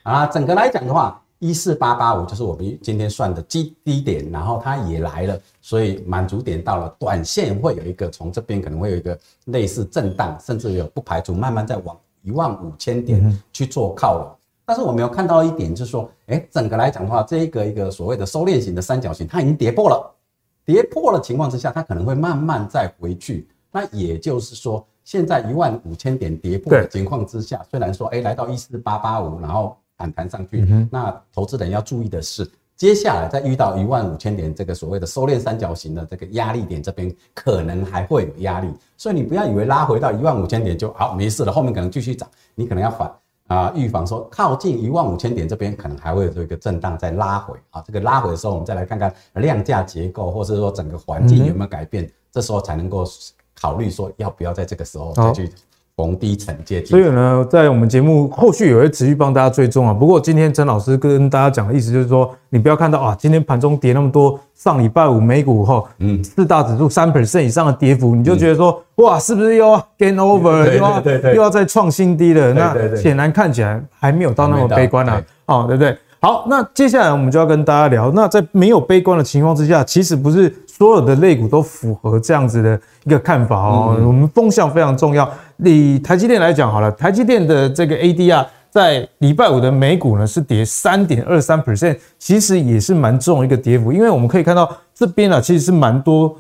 [0.04, 0.14] 弹。
[0.14, 1.22] 啊，整个来讲的话。
[1.40, 14.36] 一四八八五就是我们今天算的基低点，然后它也来了，所以满足点到了，短线会有一个从这边可能会有一个类似震荡，甚至有不排除慢慢再往一万五千点去做靠拢。
[14.66, 20.16] 但是我们有看到一点，就是说，哎，整个来讲的话，这一个一个所谓的收敛型的三角形，它已经跌破了，
[20.64, 23.48] 跌破了情况之下，它可能会慢慢再回去。
[23.72, 29.76] 那也就是说，现在一万五千点跌破的情况之下，虽然说，哎，来到一四八八五，然后。
[29.98, 43.10] 反弹上去，那投资人要注意的是，接下来再遇到一万五千点这个所谓的收敛三角形的这个压力点，这边可能还会有压力，所以你不要以为拉回到一万五千点就好没事了，后面可能继续涨，你可能要反
[43.48, 47.58] 啊预防说靠近一万五千点这边可能还会有一个震荡再拉回。
[47.70, 53.06] 啊，这个拉回的时候我们再来看看量价结构或者说整个环境有没有改变，这时候才能够
[53.54, 55.50] 考虑说要不要在这个时候再去。
[55.96, 59.94] 逢低承接，所以呢，在我们节目后续也会持续帮大家追踪啊。
[59.94, 72.54] 不过今天陈老师跟大家讲的意思就是说，你不要看到啊，今天盘中跌那么多，上礼拜五美股后，嗯，四大指数三 percent 以上的跌幅，你就觉得说，哇，是不是又要 gain over，又要又要再创新低了？
[72.54, 75.98] 那显然看起来还没有到那么悲观啊，哦，对不对？
[76.26, 83.96] 好，那接下来我们就要跟大家聊，那在没有悲观的情况之下，其实不是所有的类股都符合这样子的一个看法哦。
[84.04, 85.32] 我们风向非常重要。
[85.58, 96.36] 以台积电来讲好了，台积电的这个 ADR 在礼拜五的美股呢是跌三点二三 percent，其实也是蛮重一个跌幅，因为我们可以看到这边啊其实是蛮多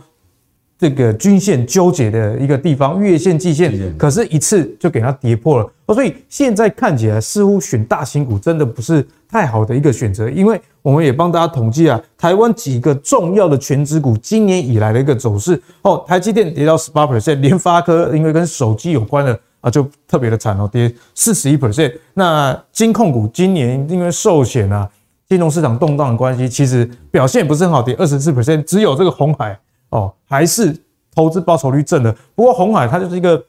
[0.77, 5.71] 这个均线纠结的一个地方，月线、季线，可是一次就给它跌破了。
[5.93, 21.93] 所以现在看起来似乎选大型股真的不是太好的一个选择，因为我们也帮大家统计啊，台湾几个重要的权值股今年以来的一个走势哦，台积电跌到十八 percent，联发科因为跟手机有关的啊，就特别的惨哦，跌四十一 percent。
[22.15, 24.89] 那金控股今年因为寿险啊，
[25.29, 28.63] 金融市场动荡的关系，其实表现不是很好，跌二十四 percent。
[28.63, 29.57] 只有这个鸿海
[29.89, 30.75] 哦，还是
[31.13, 32.15] 投资报酬率正的。
[32.35, 33.43] 不过红海它就是一个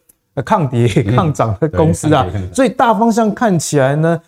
[0.45, 4.21] 抗跌抗涨的公司啊，所以大方向看起来呢，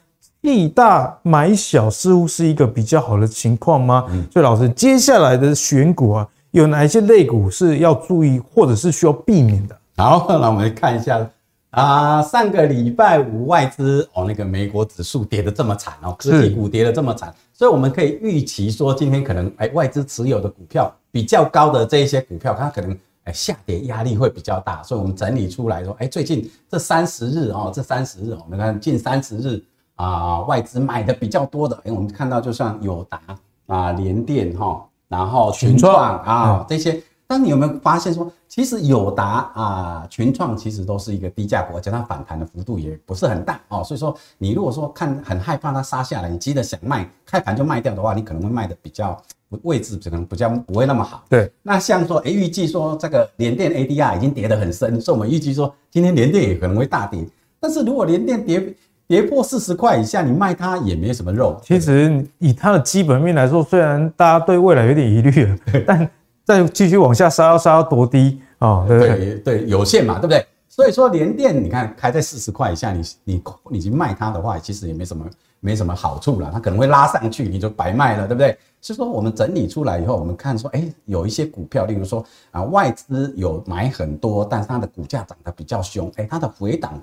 [0.43, 4.07] 利大买小似乎是一个比较好的情况吗？
[4.33, 6.29] 所以老师，接下来的选股啊。
[6.53, 9.77] 有哪一些类股是要注意，或者是需要避免的？
[9.99, 11.25] 好，那我们看一下
[11.71, 29.61] 啊，上个礼拜五外资哦，那个美国指数跌得这么惨哦，科技股跌得这么惨，所以我们可以预期说，今天可能哎，外资持有的股票比较高的这一些股票，它可能哎下跌压力会比较大，所以我们整理出来说，哎，最近这三十日哦，这三十日我们看近三十日
[29.97, 33.21] 啊，外资买的比较多的，哎，我们看到就像友达
[33.67, 34.85] 啊、联电哈。
[35.09, 39.25] 然后群创啊这些，但你有没有发现说，其实友达
[39.55, 43.85] 啊、群创其实都是一个低价股，而且它反弹的幅度也不是很大哦。
[43.85, 49.23] 所以说，你如果说看很害怕它杀下来，你急着想卖，开盘就卖掉的话，你可能会卖的比较
[49.63, 51.23] 位置可能比较不会那么好。
[51.29, 57.23] 对，那像说，哎，预计说这个联电 ADR 已经跌得很深，所以我们预计说今天联电也可能会大跌。
[57.61, 58.75] 但是如果联电跌，
[59.07, 61.61] 跌破四十块以下，你卖它也没什么肉。
[61.63, 65.57] 其实以它的基本面来说，虽然大家对未来有点疑虑了，
[65.87, 66.11] 但
[66.49, 68.69] 再继续往下杀，要杀到多低啊？
[68.69, 70.47] 哦、对对，有限嘛，对不对？
[70.67, 75.27] 所以说连电，你看开在四十块以下，你你你去卖它的话，其实也没什么
[75.61, 76.49] 没什么好处了。
[76.51, 78.57] 它可能会拉上去，你就白卖了，对不对？
[78.81, 86.99] 所以说我们整理出来以后，我们看说，哎，有一些股票，例如说啊，外资有买很多，但是它的股价涨得比较凶，哎，它的回档。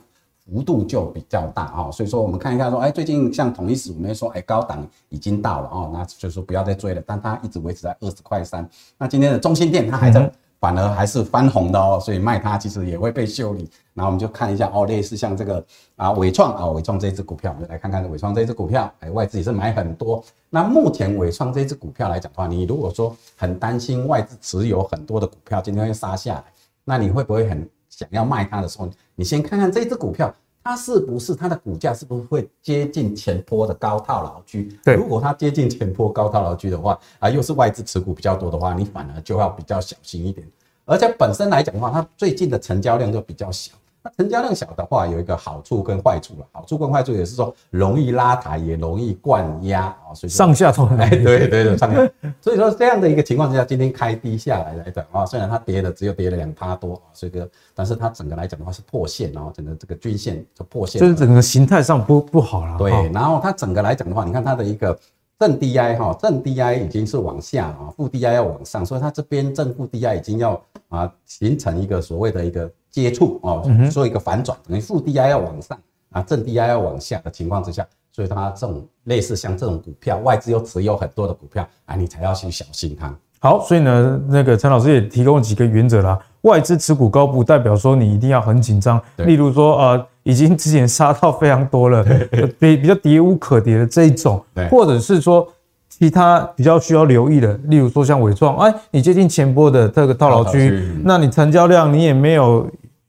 [0.46, 8.68] 幅度就比较大啊，所以说我们看一下说，哎，最近像统一时，我们说，哎，高档已经到了哦，那就是说不要再追了，但它一直维持在二十块三。
[9.00, 13.68] 那今天的中心店它还在，反而还是翻红的哦，所以卖它其实也会被修理。
[13.96, 15.66] 然后我们就看一下哦，类似像这个
[15.96, 20.24] 啊伟创啊伟创这只股票，我们就来看看伟创这只股票，哎，外资也是买很多。
[20.52, 26.44] 那目前伟创这只股票来讲的话，你如果说很担心外资持有很多的股票今天会杀下来，
[26.84, 27.68] 那你会不会很？
[27.96, 34.70] 想要卖它的时候，你先看看这只股票，它是不是它的股价是不是会接近前坡的高套牢区？
[34.84, 40.46] 对，如果它接近前坡高套牢区的话，啊，又是外资持股比较多的话，你反而就要比较小心一点。
[40.84, 43.72] 而且本身来讲的话，它最近的成交量就比较小。
[44.06, 46.46] 那成交量小的话，有一个好处跟坏处了。
[46.52, 50.14] 好处跟坏处也是说，容易拉抬，也容易灌压啊。
[50.14, 52.08] 所以上下冲，哎，对对 对，上下。
[52.40, 62.78] 所以说这样的一个情况之下，今天开低下来来讲啊，虽然它跌了，只有跌了两趴多啊，所以个，但是它整个来讲的话是破线，然后整个这个均线就破线，就是整个形态上不不好了。
[62.78, 64.96] 对，然后它整个来讲的话，你看它的一个
[65.40, 72.70] 正 DI 哈，正 DI 已经是往下啊，负 DI 要往上，所以它这边正负 DI 已经要啊形成一个所谓的一个。
[72.96, 75.78] 接触哦，做一个反转，等于负 DI 要往上
[76.12, 83.14] 啊，正 DI 要往下的情况之下，所以它这种类似像这种股票，外资又持有很多的股票啊，你才要去小心它。
[83.42, 86.18] 好，所以呢，那个陈老师也提供了几个原则啦。
[86.44, 92.02] 外资持股高不代表说你一定要很紧张，例如说呃，已经之前杀到非常多了，
[92.58, 94.42] 比比较跌无可跌的这一种，
[94.72, 95.46] 或者是说
[95.90, 102.66] 其他比较需要留意的，例如说像伟创，哎，你接近前波的这个套牢区，那你成交量你也没有。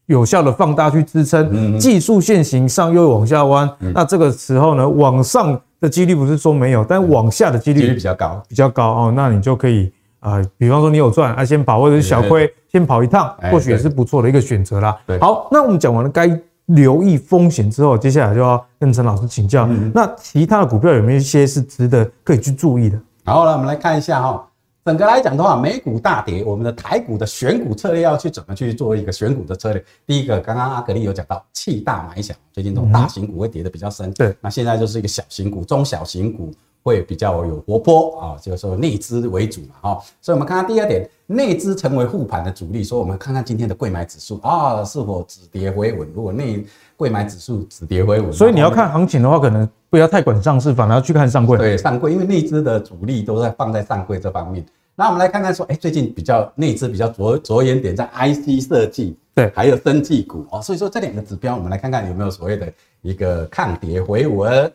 [0.06, 9.12] 有效的放大去支撑，技术线型上又往下弯，那这个时候呢，往上的几率不是说没有，但往下的几率比较高，比较高哦。
[9.14, 14.96] 那你就可以啊，比方说你有赚啊，先把握的小亏，先跑一趟，或许也是不错的一个选择啦。
[15.20, 16.30] 好，那我们讲完了该
[16.66, 22.98] 留意风险之后，接下来就要跟陈老师请教，那其他的股票有没有一些是值得可以去注意的？
[23.24, 24.46] 好了，我们来看一下哈。
[24.86, 29.84] 整个来讲的话，美股大跌，我们的台股的选股策略要去怎么去做一个选股的策略？
[30.06, 34.12] 第一个，刚刚阿格力有讲到，弃大买小，最近这种大型股会跌的比较深。
[34.12, 36.54] 对，那现在就是一个小型股、中小型股
[36.86, 40.00] 会比较有活泼啊，就是说内资为主嘛，哈。
[40.22, 46.08] 所以我们看看第二点，内资成为护盘的主力，所以我们看看今天的柜买指数啊，是否止跌回稳？
[46.14, 46.64] 如果内
[46.96, 51.58] 柜买指数止跌回稳，所以你要看行情的话，可能不要太管上市，反而要去看上柜。
[51.58, 54.64] 对，上柜，因为内资的主力都在放在上柜这方面。
[54.94, 62.72] 那我们来看看说，哎，最近比较内资比较着着眼点在 IC 设计，对，还有生技股哦，所以说这两个指标，我们来看看有没有所谓的
[63.02, 64.72] 一个抗跌回稳，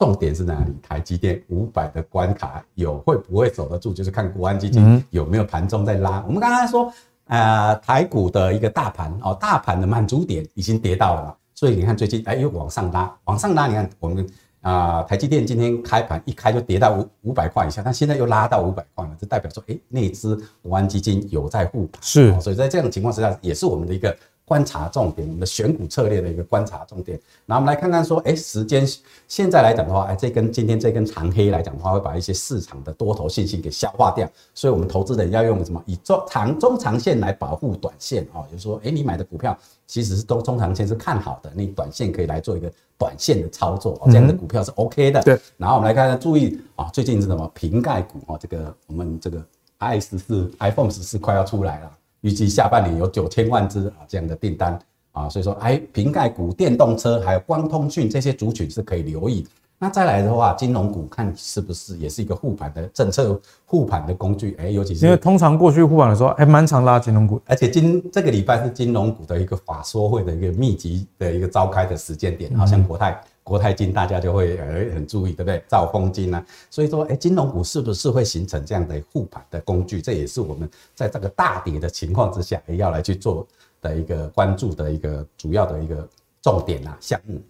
[0.00, 0.74] 重点是哪里？
[0.82, 3.92] 台积电五百的关卡有会不会守得住？
[3.92, 6.24] 就是看国安基金有没有盘中在拉。
[6.26, 6.90] 我们刚刚说，
[7.26, 14.26] 呃，台股的一个大盘哦，大盘的满足点已经跌到了嘛，所以你看最近哎又往上拉，往上拉，你看我们。
[14.62, 24.14] 啊、呃，台积电今天开盘一开就跌到五五百块以下，但现在又拉到五百块了，这代表说，哎，那支国安基金有在护盘，是、哦，所以在这样的情况之下，也是我们的一个
[24.50, 27.16] 观察重点，我们的选股策略的一个观察重点。
[27.46, 28.84] 然后我们来看看说，哎，时间
[29.28, 34.28] 现在来讲的话，哎，这根今天这根长黑来讲的话，会把一些市场的多头信心给消化掉。
[34.52, 35.80] 所以，我们投资人要用什么？
[35.86, 45.22] 以中长中长线来保护短线啊，就是说，哎，你买的股票其实是都中长线是看好的，你短线可以来做一个短线的操作，这样的股票是 OK 的。
[45.22, 45.38] 对。
[45.58, 48.36] 然后我们来看看，注意啊，最近是什么瓶盖股啊？
[48.36, 49.40] 这个我们这个
[49.78, 51.92] i 十四 iPhone 十四快要出来了。
[52.22, 54.78] 预计下半年有九千万只啊这样的订单
[55.12, 59.46] 啊，所以说哎，瓶盖股、电动车还有光通讯这些族群是可以留意。
[59.82, 64.54] 那再来的话，金融股看是不是也是一个护盘的政策护盘的工具？
[64.60, 73.18] 哎，尤其是因为通常过去护盘的时候还蛮常拉金融股，而且今这个礼拜是金融股的一个法说会的一个密集的一个召开的时间点，好像国泰。
[73.42, 75.62] 国泰金大家就会呃很注意，对不对？
[75.66, 80.00] 兆丰金啊，所以说，哎，金融股是不是会形成这样的护盘的工具？
[80.00, 83.44] 这也是我们在这个大跌的情况之下，也要来去做
[83.80, 86.08] 的一个关注的一个主要的一个
[86.42, 87.40] 重点啊项目。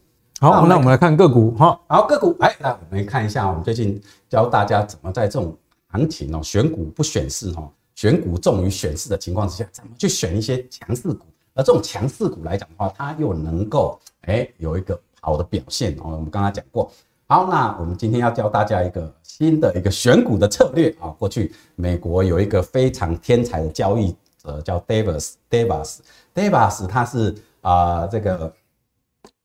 [0.40, 1.50] 好，那我们来看个股。
[1.56, 5.54] 哈，好个股，哎，那我们看一下，我们最近教大家怎么在这种
[5.88, 11.26] 行情哦，选股不选市哈，选股重于选市的情况之下，怎么去选一些强势股？
[11.52, 14.98] 而这种强势股来讲的话，它又能够哎有一个。
[15.20, 16.90] 好的表现哦，我们刚刚讲过。
[17.26, 21.14] 好，那我们今天要教大家一个新的一个选股的策略啊。
[21.16, 24.12] 过去美国有一个非常天才的交易
[24.42, 28.52] 者叫 Davis，Davis，Davis，他是啊这个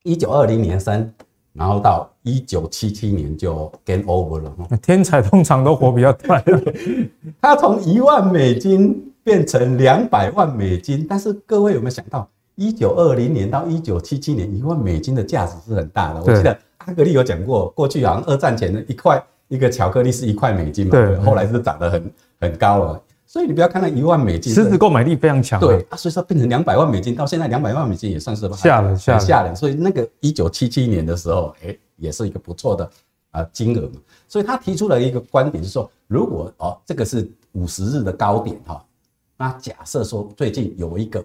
[0.01, 1.13] 一九二零年生，
[1.53, 4.51] 然后到一九七七年就 game over 了。
[4.81, 6.43] 天才通常都活比较短，
[7.39, 12.27] 他从一万美金变成两百万美金，但是各位有没有想到？
[12.55, 16.21] 一九二零年到一九七七年，一万美金的价值是很大的。
[16.21, 23.01] 我记得阿格力有讲过，过去好像二战前的一块一个巧克力是一块美金嘛，对，后来是涨得很很高了。
[23.25, 25.59] 所以你不要看到一万美金，实质购买力非常强。
[25.59, 29.55] 对啊，所以说变成两百万美金，到现在两百万美金也算是吓人吓人吓人。
[29.55, 32.89] 所以那个一九七七年的时候，哎，也是一个不错的
[33.31, 33.95] 啊金额嘛。
[34.29, 38.85] 所以他提出了一个观点是说，如果哦这个是五十日的高点哈，
[39.35, 41.21] 那假设说最近有一个。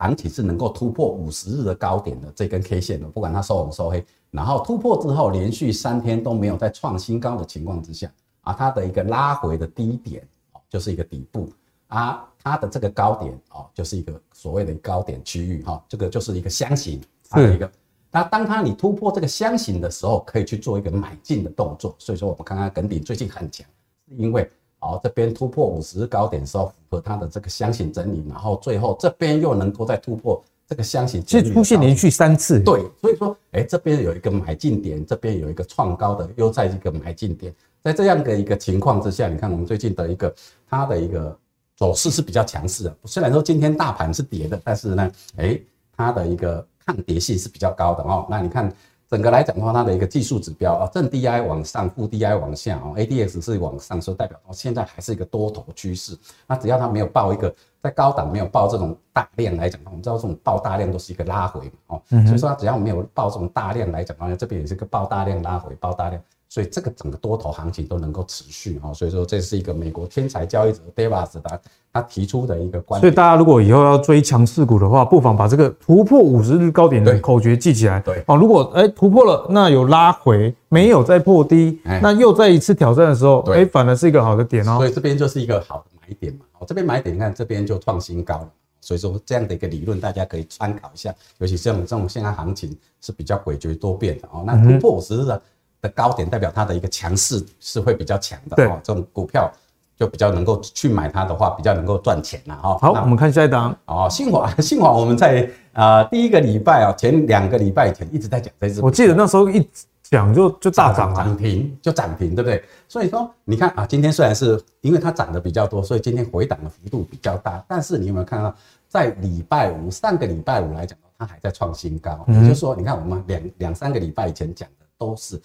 [0.00, 11.50] 行情是能够突破五十日的高点的这根 K 线的，不管它收红收黑，然后突破之后连续三天都没有再创新高的情况之下，啊，它的一个拉回的低点哦，就是一个底部
[11.88, 16.98] 啊，它的这个高点哦，就是一个所谓的高点区域哈，这个就是一个箱型，
[17.28, 17.70] 它的一个，
[18.10, 23.66] 那当它你突破这个箱型的时候，可以去做一个买进的动作，所以说我们刚刚耿鼎最近很强，
[24.08, 24.50] 是因为。
[24.80, 32.58] 好，这边突破五十日高点的时候，符合它的这个箱型整理，然后最后这边又能够再突破这个箱型，其实出现连续三次。
[32.58, 37.54] 对，所以说，哎，这边有一个买进点，这边有一个创高的，又在一个买进点，
[37.84, 40.34] 在这样的一个情况之下，你看我们最近的一个
[40.68, 41.38] 它的一个
[41.76, 42.96] 走势是比较强势的。
[43.04, 45.60] 虽然说今天大盘是跌的，但是呢，哎，
[45.94, 48.26] 它的一个抗跌性是比较高的哦。
[48.30, 48.72] 那你看。
[49.10, 56.16] 整个来讲的话，它的一个技术指标啊，正 DI 往上，负 DI 往下哦，ADX 是往上，所以代表哦现在还是一个多头趋势。
[56.46, 57.52] 那只要它没有爆一个
[57.82, 66.22] 在高档没有爆这种大量来讲，我们知道这种爆大量都是一个拉回嘛，哦，所以说它只要没有爆这种大量来讲的话，这边也是一个爆大量拉回，爆大量。
[66.50, 71.60] 所以这个整个多头行情都能够持续哈，所以说这是一个美国天才交易者 Davis 他
[71.92, 73.02] 他提出的一个观点。
[73.02, 78.00] 所以大家如果以后要追强势股的话，不妨把这个突破五十日高点的口诀记起来。
[78.00, 84.78] 对哦，如果哎突破了，那有拉回，没有再破低，那又再一次挑战的时候，哎反而是一个好的点哦。
[84.78, 86.40] 所以这边就是一个好的买点嘛。
[86.58, 88.50] 哦，这边买点，你看这边就创新高了。
[88.80, 94.42] 所以说这样的一个理论大家可以参考一下，尤其这种这种现在行情是比较诡谲多变的哦。
[94.44, 95.40] 那突破五十日的。
[95.80, 99.50] 的高点代表它的一个强势是会比较强的，对，这种股票
[99.96, 102.78] 就比较能够去买它的话，比较能够赚钱了哈。
[102.78, 109.68] 好，我们看下一档哦，信华， 信华，我们在啊、呃、第一个礼拜啊，前两个礼拜以前一直在讲这只，我记得那时候一
[110.02, 112.64] 讲就就大涨涨停就涨停，对不对？
[112.88, 118.54] 所以说你看啊，今天虽然是因为它涨得比较多，所以今天回档的幅度比较大，但是你有没有看到
[118.88, 125.40] 在礼拜五上个礼拜五来讲，它还在创新高，也就是说，你看我们两两三个礼拜以前讲的都是。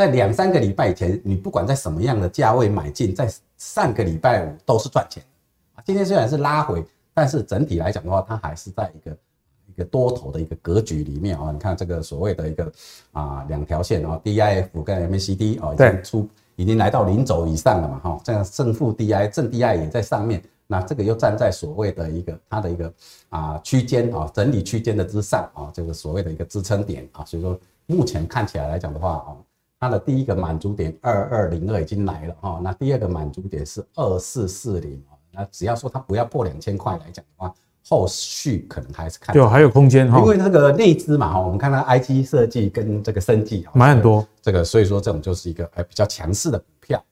[0.00, 5.22] 在两三个礼拜以前，你不管在什么样的价位买进，在上个礼拜五都是赚钱
[5.74, 5.84] 啊。
[5.84, 6.82] 今天虽然是拉回，
[7.12, 9.16] 但是整体来讲的话，它还是在一个
[9.66, 11.52] 一个多头的一个格局里面啊。
[11.52, 12.72] 你看这个所谓的一个
[13.12, 18.20] 啊两条线啊，DIF 跟 MACD 啊，已经出已经来到零轴以上了嘛哈。
[18.24, 22.90] 这样正负 DI 正 DI 也在上面，那这个又站在所谓的一个它的一个
[23.28, 27.22] 啊区间啊整理区间的之上啊，这个所谓的一个支撑点啊。
[27.22, 29.36] 所以说目前看起来来讲的话啊。
[29.80, 37.54] 它的第一个满足点二二零二已经来了哈，那第二个满足点是二四四零啊，那只要说它不要破两千块来讲的话，
[37.88, 47.02] 后续可能还是看就还有空间哈，因为那个内资嘛哈，我们看它 IC 设计跟这个生技买很多，这个所以说这种就是一个比较强势的股票。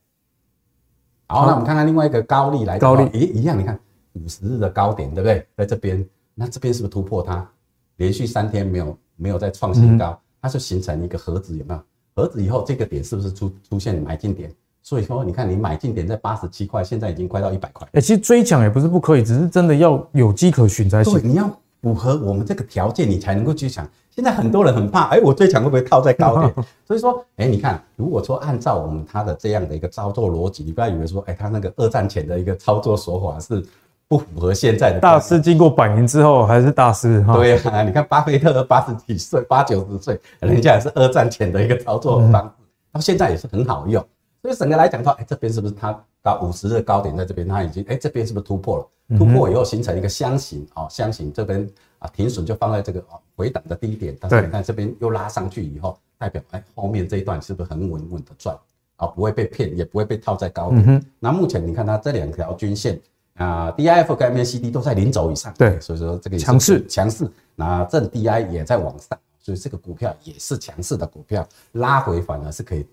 [1.29, 3.81] 好，那我们看看另外一个高利来，高利诶一样，你看
[4.13, 5.47] 五十日的高点对不对？
[5.57, 7.51] 在这边，那这边是不是突破它？
[7.97, 11.81] 连续三天没有没有再创新高，它就形成一个盒子有没有？
[12.19, 14.53] 盒子以后这个点是不是出出现买进点？
[14.83, 17.87] 所以说，你看你买进点在八十七块，现在已经快到一百块。
[17.93, 21.13] 哎，其实追抢也不是不可以，只是真的要有迹可循才行。
[21.15, 21.49] 对，你要
[21.81, 23.89] 符合我们这个条件，你才能够去抢。
[24.11, 26.53] 现在很多人很怕，哎，我追抢会不会套在高点？
[26.85, 33.63] 所以说，哎，你看，如果说按照我们他的这样的一个操作逻辑，你不要以为说，哎，他那个二战前的一个操作手法是
[34.09, 34.99] 不符合现在的。
[34.99, 37.35] 大师经过百年之后还是大师哈。
[37.37, 42.51] 对啊，你看巴菲特八十几岁，八九十岁，人家也是二战前的一个操作方式，
[42.91, 44.05] 到现在也是很好用。
[44.41, 45.93] 所以整个来讲的话，哎，这边是不是它
[46.23, 49.17] 到五十日高点在这边，它已经哎这边是不是突破了？
[49.17, 58.57] 突破以后形成一个箱型啊，箱型这边啊停损就放在这个啊回档的低点，但是你看这边又拉上去以后，代表哎后面这一段是不是很稳稳的赚
[58.97, 59.07] 啊？
[59.07, 61.05] 不会被骗，也不会被套在高点。
[61.19, 63.01] 那目前你看它这两条均线
[63.39, 72.87] 啊，DIF 跟 MACD 都在零轴以上，对，所以说这个强势强势，那正 DI 也在往上，所以这个股票也是强势的股票，拉回反而是可以。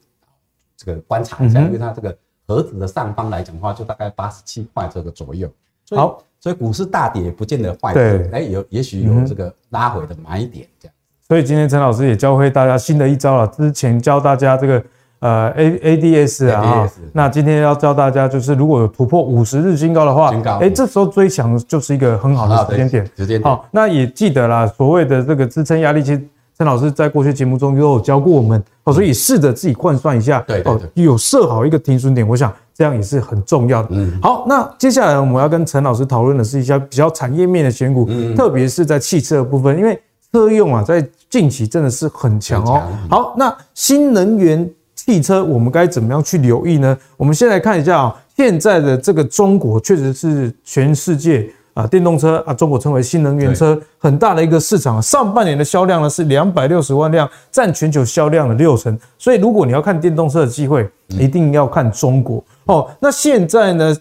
[0.77, 2.13] 这个观察一下，因为它这个
[2.45, 5.49] 盒子的上方来讲的话，就大概八十七块这个左右。
[5.91, 7.93] 好，所以股市大跌不见得坏。
[7.93, 10.93] 对，哎，有也许有这个拉回的买点这样。
[11.25, 13.47] 所以今天陈老师也教会大家新的一招了。
[13.47, 14.83] 之前教大家这个
[15.25, 23.05] 呃 A A D S 啊，那今天要教大家就是如果有突破五十日新高的话，哎，这时候追强就是一个很好的时间点。
[23.17, 23.43] 时间点。
[23.43, 26.21] 好，那也记得啦，所谓的这个支撑压力其实。
[26.57, 33.89] 陈老师在过去节目中都有教过我们，哦，所以试着自己换算一下，对，对，对，有设好一个停损点，我想这样也是很重要的。
[33.91, 40.01] 嗯，好，那接下来我们要跟陈老师讨论的是一些比较产业面的选股，嗯，特别是在汽车的部分，因为
[40.31, 42.81] 车用啊，在近期真的是很强哦。
[43.09, 44.65] 好，那新能源
[45.05, 46.97] 汽车我们该怎么样去留意呢？
[47.15, 51.47] 我们先来看一下啊，现在的这个中国确实是全世界。
[51.75, 55.01] 啊，电动车啊，中国称为新能源车，很大的一个市场。
[55.01, 58.97] 上半年的销量呢是两百六十万辆，占全球销量的六成。
[59.17, 62.89] 所以，如果你要看电动车的机会，一定要看中国哦。
[63.01, 63.93] 那现在呢，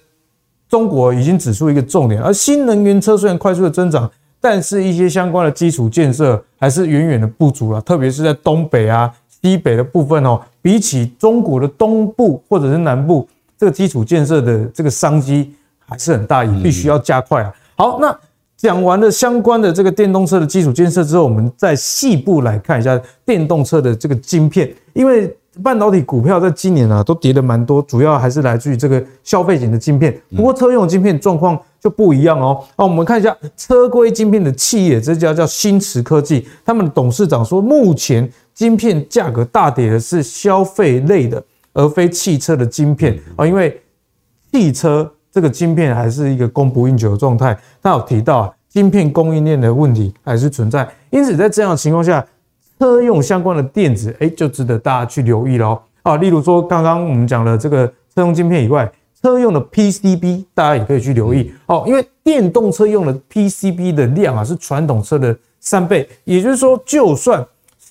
[0.68, 4.08] 中国已经指出一个重点，而新能源车虽然快速的增长，
[4.40, 9.12] 但是一些相关的基础建设还是远远的不足了，特别是在东北啊、
[9.44, 13.28] 西北的部分哦，比起中国的东部或者是南部，
[13.58, 15.52] 这个基础建设的这个商机
[15.86, 17.52] 还是很大，也必须要加快啊。
[17.76, 18.18] 好，那
[18.56, 30.18] 讲完了相关的这个电动车的基础建设之后，我们再细部来看一下电动车的这个晶片，因为半导体股票在今年啊都跌得蛮多，主要还是来自于这个消费型的晶片。
[30.34, 32.64] 不过车用晶片状况就不一样哦。
[32.78, 41.42] 那我们看一下车规晶片的企业，这家叫新驰科技，他们的董事长说，目前晶片价格大跌的是消费类的，
[41.72, 43.18] 而非汽车的晶片。
[43.36, 43.80] 啊，因为
[44.52, 45.10] 汽车。
[45.34, 52.24] 这个晶片还是一个供不应求的状态，他有提到啊，晶片供应链的问题还是存在，因此在这样的情况下，
[52.78, 55.76] 车用相关的电子，哎，就值得大家去留意喽。
[56.04, 57.84] 啊，例如说刚刚我们讲了这个
[58.14, 58.88] 车用晶片以外，
[59.20, 61.52] 车用的 PCB，大家也可以去留意。
[61.66, 67.44] 哦，因为电动车用的 PCB 的量啊是传统车的三倍，也就是说，就算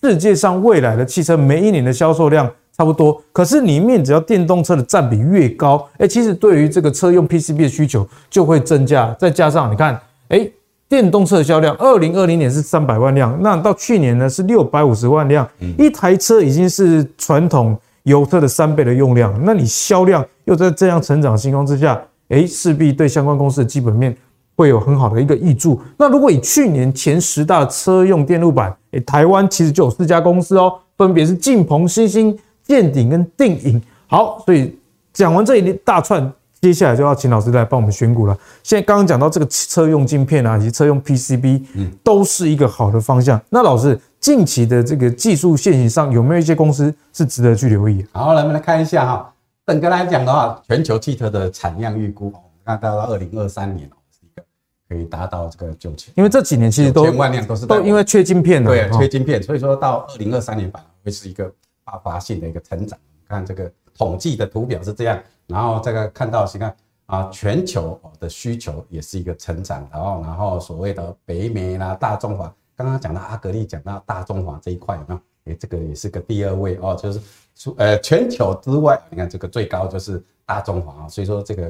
[0.03, 2.51] 世界上未来的汽车每一年的销售量。
[2.75, 9.15] 差不多，可是里面只要电动车的占比越高，哎，其实对于这个车用 PCB 的需求就会增加。
[9.19, 9.95] 再加上你看，
[10.29, 10.49] 哎，
[10.89, 15.47] 电动车的销量，二零二零年是三百万辆，那到去年呢是六百五十万辆，
[15.77, 19.39] 一台车已经是传统油车的三倍的用量。
[19.45, 24.17] 那你销量又在这样成长的情况之下，哎，势必对相关公司的基本面
[24.55, 25.81] 会有很好的一个挹注。
[25.97, 32.37] 那如果以去年前十大车用电路板，哎，台湾其实就有四家公司哦，分别是晋鹏、新兴。
[32.65, 34.73] 建鼎跟定影，好，所以
[35.11, 36.31] 讲完这一大串，
[36.61, 38.33] 接下来就要请老师来帮我们选股了。
[38.63, 43.37] 现在刚刚讲到这个车用晶片啊，以及车用 PCB，嗯，都是一个好的方向。
[43.49, 48.05] 那老师近期的这个技术线型上有没有一些公司是值得去留意？
[48.13, 49.29] 好，来我们来看一下哈。
[49.67, 52.31] 整个来讲的话，全球汽车的产量预估，
[52.65, 53.89] 看到到二零二三年
[54.93, 61.51] 可以达到这个九千，因为这几年其实都千万辆都是都因为缺晶片了，对，缺晶片，所以说到二零二三年反而会是一个。
[61.85, 66.73] 爆发性的一个成长，看这个统计的图表是这样，然后这个看到，你看
[67.07, 75.51] 啊，全球的需求也是一个成长，然后然后所谓的北美啦、大中华，刚刚讲到阿格力讲到大中华这一块有没有？
[75.51, 77.19] 哎，这个也是个第二位哦，就是
[77.53, 81.69] 除呃全球之外，你看这个最高就是大中华啊，所以说这个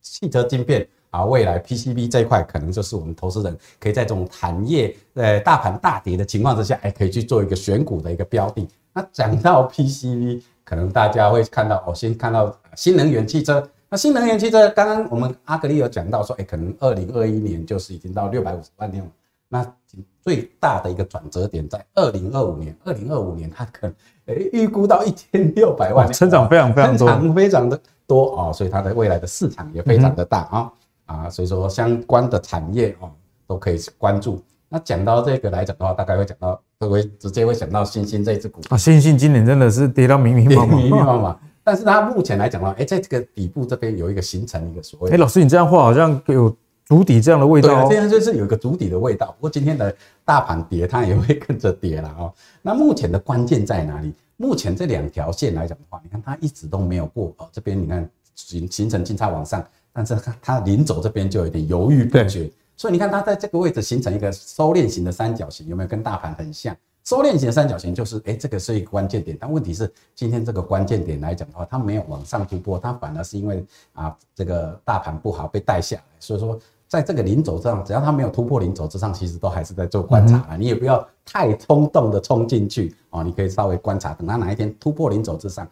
[0.00, 8.66] 汽车晶片啊，未来 PCB 这一块可能就是我们投资人可以在这种产业呃大盘大跌的情况之下，哎，可以去做一个选股的一个标的。
[8.92, 13.68] 那讲到 PCB，可能大家会看到，我先看到新能源汽车。
[13.88, 19.10] 那新能源汽车，刚刚我们阿格力有讲到说，哎，可能二零二一年就是已经到六百五十万辆了。
[19.48, 19.66] 那
[20.22, 23.96] 最大的一个转折点在二零二五年，二零二五年它可能
[24.26, 30.72] 诶预估到一千六百万，成长非常非常多，成长非常的多啊，所以它的未来的市场也非常的大啊
[31.10, 33.10] 啊，所以说相关的产业哦
[33.46, 34.42] 都可以关注。
[34.68, 38.76] 那讲到这个来讲的话，大概会讲到会不会直接会想到欣兴这一只股啊？
[38.76, 41.38] 欣兴今年真的是跌到密密麻麻，密密麻麻。
[41.64, 46.54] 但是它目前来讲的话，哎，在这个底部这边有一个形成一个所谓，哎，老师你这样话好像有。
[46.86, 49.28] 足底这样的味道，对，这样就是有一个足底的味道。
[49.38, 49.94] 不过今天的
[50.24, 52.32] 大盘跌，它也会跟着跌了啊。
[52.62, 54.12] 那目前的关键在哪里？
[54.36, 57.48] 目前这两条线来讲的话，你看它一直都没有过哦。
[57.52, 62.50] 这边你看形形成金叉往上，但是它它临走这边就有点犹豫不决。
[62.76, 66.76] 所以你看它在这个位置形成一个收敛型的三角形，有没有跟大盘很像？
[67.04, 69.36] 收敛型的三角形就是，哎，这个是一个关键点。
[69.40, 76.58] 但问题是，今天这个关键点来讲的话，它没有往上突破，它反而是因为啊这个大盘不好被带下来，所以说。
[76.90, 80.56] 在这个零轴上，只要它没有突破零轴之上，其实都还是在做观察啊。
[80.56, 85.64] 你也不要太冲动的冲进去哦，你可以稍微观察，等它哪一天突破零轴之上，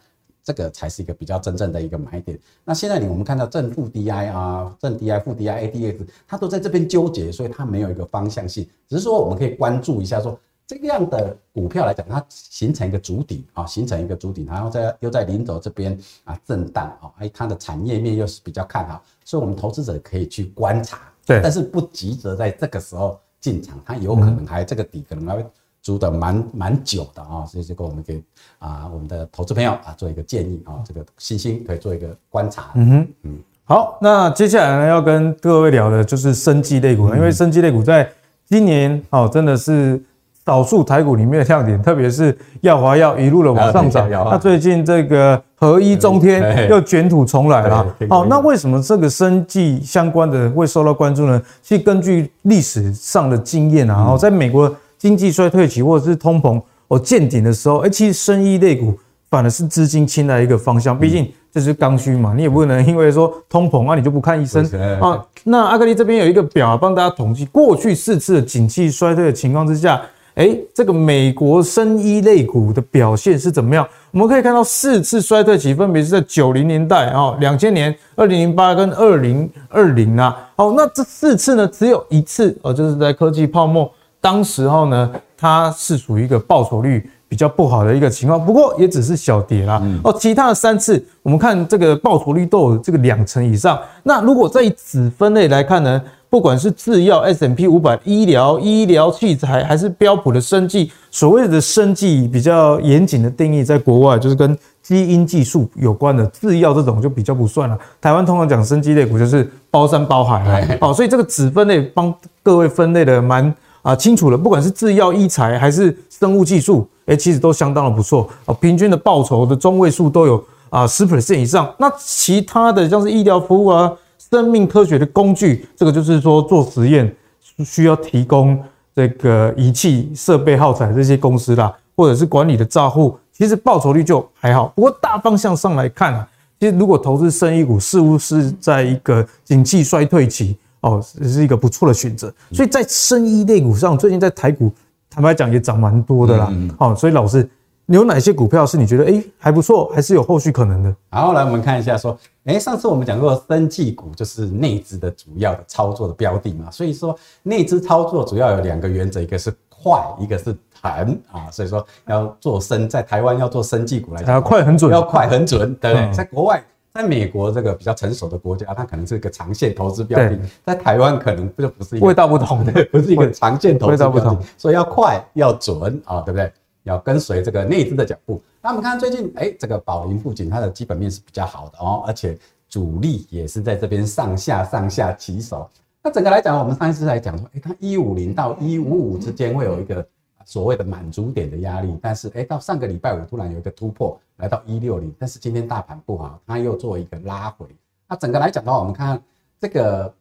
[0.48, 2.38] 这个才是一个比较真正的一个买点。
[2.64, 8.66] 那现在你我们看到正负 DI 啊，正 DI 负 DI，ADX 它都在这边纠结，所以它没有一个方向性。
[8.88, 21.12] 只是说我们可以关注一下说，这样的股票来讲，它形成一个主底啊，形成一个主底，然后在又在零轴这边啊震荡啊，哎，它的产业面又是比较看好，所以我们投资者可以去观察。
[21.26, 25.46] 对，但是不急着在这个时候进场，它有可能还这个底可能还会
[25.88, 28.22] 筑得蛮蛮久的啊，所以这个我们给
[28.58, 32.70] 啊我们的投资朋友啊做一个建议啊，这个欣兴可以做一个观察。
[32.74, 38.06] 嗯哼，嗯，好，那接下来呢要跟各位聊的就是生技类股，因为生技类股在
[38.44, 40.02] 今年哦真的是。
[40.48, 44.08] 少数台股里面的亮点，特别是耀华药一路的往上涨。
[44.08, 47.86] 那最近这个合一中天又卷土重来了。
[48.08, 51.38] 好，那为什么这个生技相关的会受到关注呢？
[51.60, 58.92] 其实根据历史上的经验啊，在美国经济衰退期或者是通膨哦见顶的时候，哎，其实生医类股
[59.30, 60.98] 反而是资金青睐一个方向。
[60.98, 64.64] 毕竟这是刚需嘛，你也不能因为说通膨啊，你就不看医生
[65.00, 65.24] 啊。
[65.44, 70.02] 那阿格力这边有一个表啊，帮大家统计过去四次的景气衰退的情况之下。
[70.34, 73.84] 哎，这个美国生医类股的表现是怎么样？
[74.12, 80.36] 我们可以看到四次衰退期分别是在九零年代啊、两千年、二零零八跟二零二零啊。
[80.54, 83.90] 好，那这四次呢，只有一次哦，就是在科技泡沫
[84.20, 89.82] 当时候呢，它是属于一个报酬率比较不好的一个情况，不过也只是小跌啦。
[90.02, 93.78] 哦，其他的三次，我们看这个报酬率都有这个两成以上。
[94.02, 96.02] 那如果在以子分类来看呢？
[96.30, 107.78] 不管是制药 S&P 五百、医疗、医疗器材，还是标普的生技，所谓的生技比较严谨的定义，在国外就是跟基因技术有关的制药这种就比较不算了。
[107.98, 113.54] 台湾通常讲生技类股就是包山包海，好， 所以这个子分类帮各位分类的蛮
[113.88, 114.36] 啊清楚了。
[114.36, 121.74] 不管是制药、医材还是生物技术，哎，其实都相当的不错啊，平均的报酬的中位数都有啊十 percent 以上。
[121.78, 123.92] 那其他的像是医疗服务啊。
[124.30, 127.16] 生命科学的工具，这个就是说做实验
[127.64, 128.62] 需要提供
[128.94, 134.66] 这个仪器、设备、耗材这些公司啦，或者是管理的账户，其实报酬率就还好。
[134.76, 136.28] 不过大方向上来看啊，
[136.60, 142.32] 其实如果投资生医股，似乎是在一个景气衰退期哦，是一个不错的选择。
[142.52, 144.72] 所以在生医类股上，最近在台股
[145.10, 146.52] 坦白讲也涨蛮多的啦。
[146.78, 147.48] 好，所以老师。
[147.90, 150.94] 你有哪些股票是你觉得诶还不错，还是有后续可能的？
[151.08, 152.14] 好，来我们看一下，说，
[152.44, 166.12] 诶上次我们讲过，生技股就是内资的主要的操作的标的嘛，所以说内资操作主要有两个原则，一个是快，一个是狠啊，所以说要做生，在台湾要做生技股来讲，要快很准，要快很准，对不对？
[166.12, 166.62] 在国外，
[166.92, 176.52] 在美国这个比较成熟的国家，它可能是一个长线投资标的，在台湾可能就不是一个味道不同的， 不是一个长线投资标的，味道不同，所以要快要准啊，对不对？
[176.84, 178.42] 要跟随这个内资的脚步。
[178.62, 182.36] 那我们看最近，哎，这个宝龄富锦它的基本面是比较好的哦，而且
[182.68, 185.68] 主力也是在这边上下上下其手。
[186.02, 190.06] 那整个来讲，我们上一次来讲说，哎，它一五零到一五五之间会有一个
[190.46, 197.66] 所谓的满足点的压力，但是哎，到上个礼拜五突然有一个突破，来到一六零，但是今天大盘不好，它又做一个拉回。
[198.08, 199.22] 那整个来讲的话，我们看
[199.60, 200.12] 这个。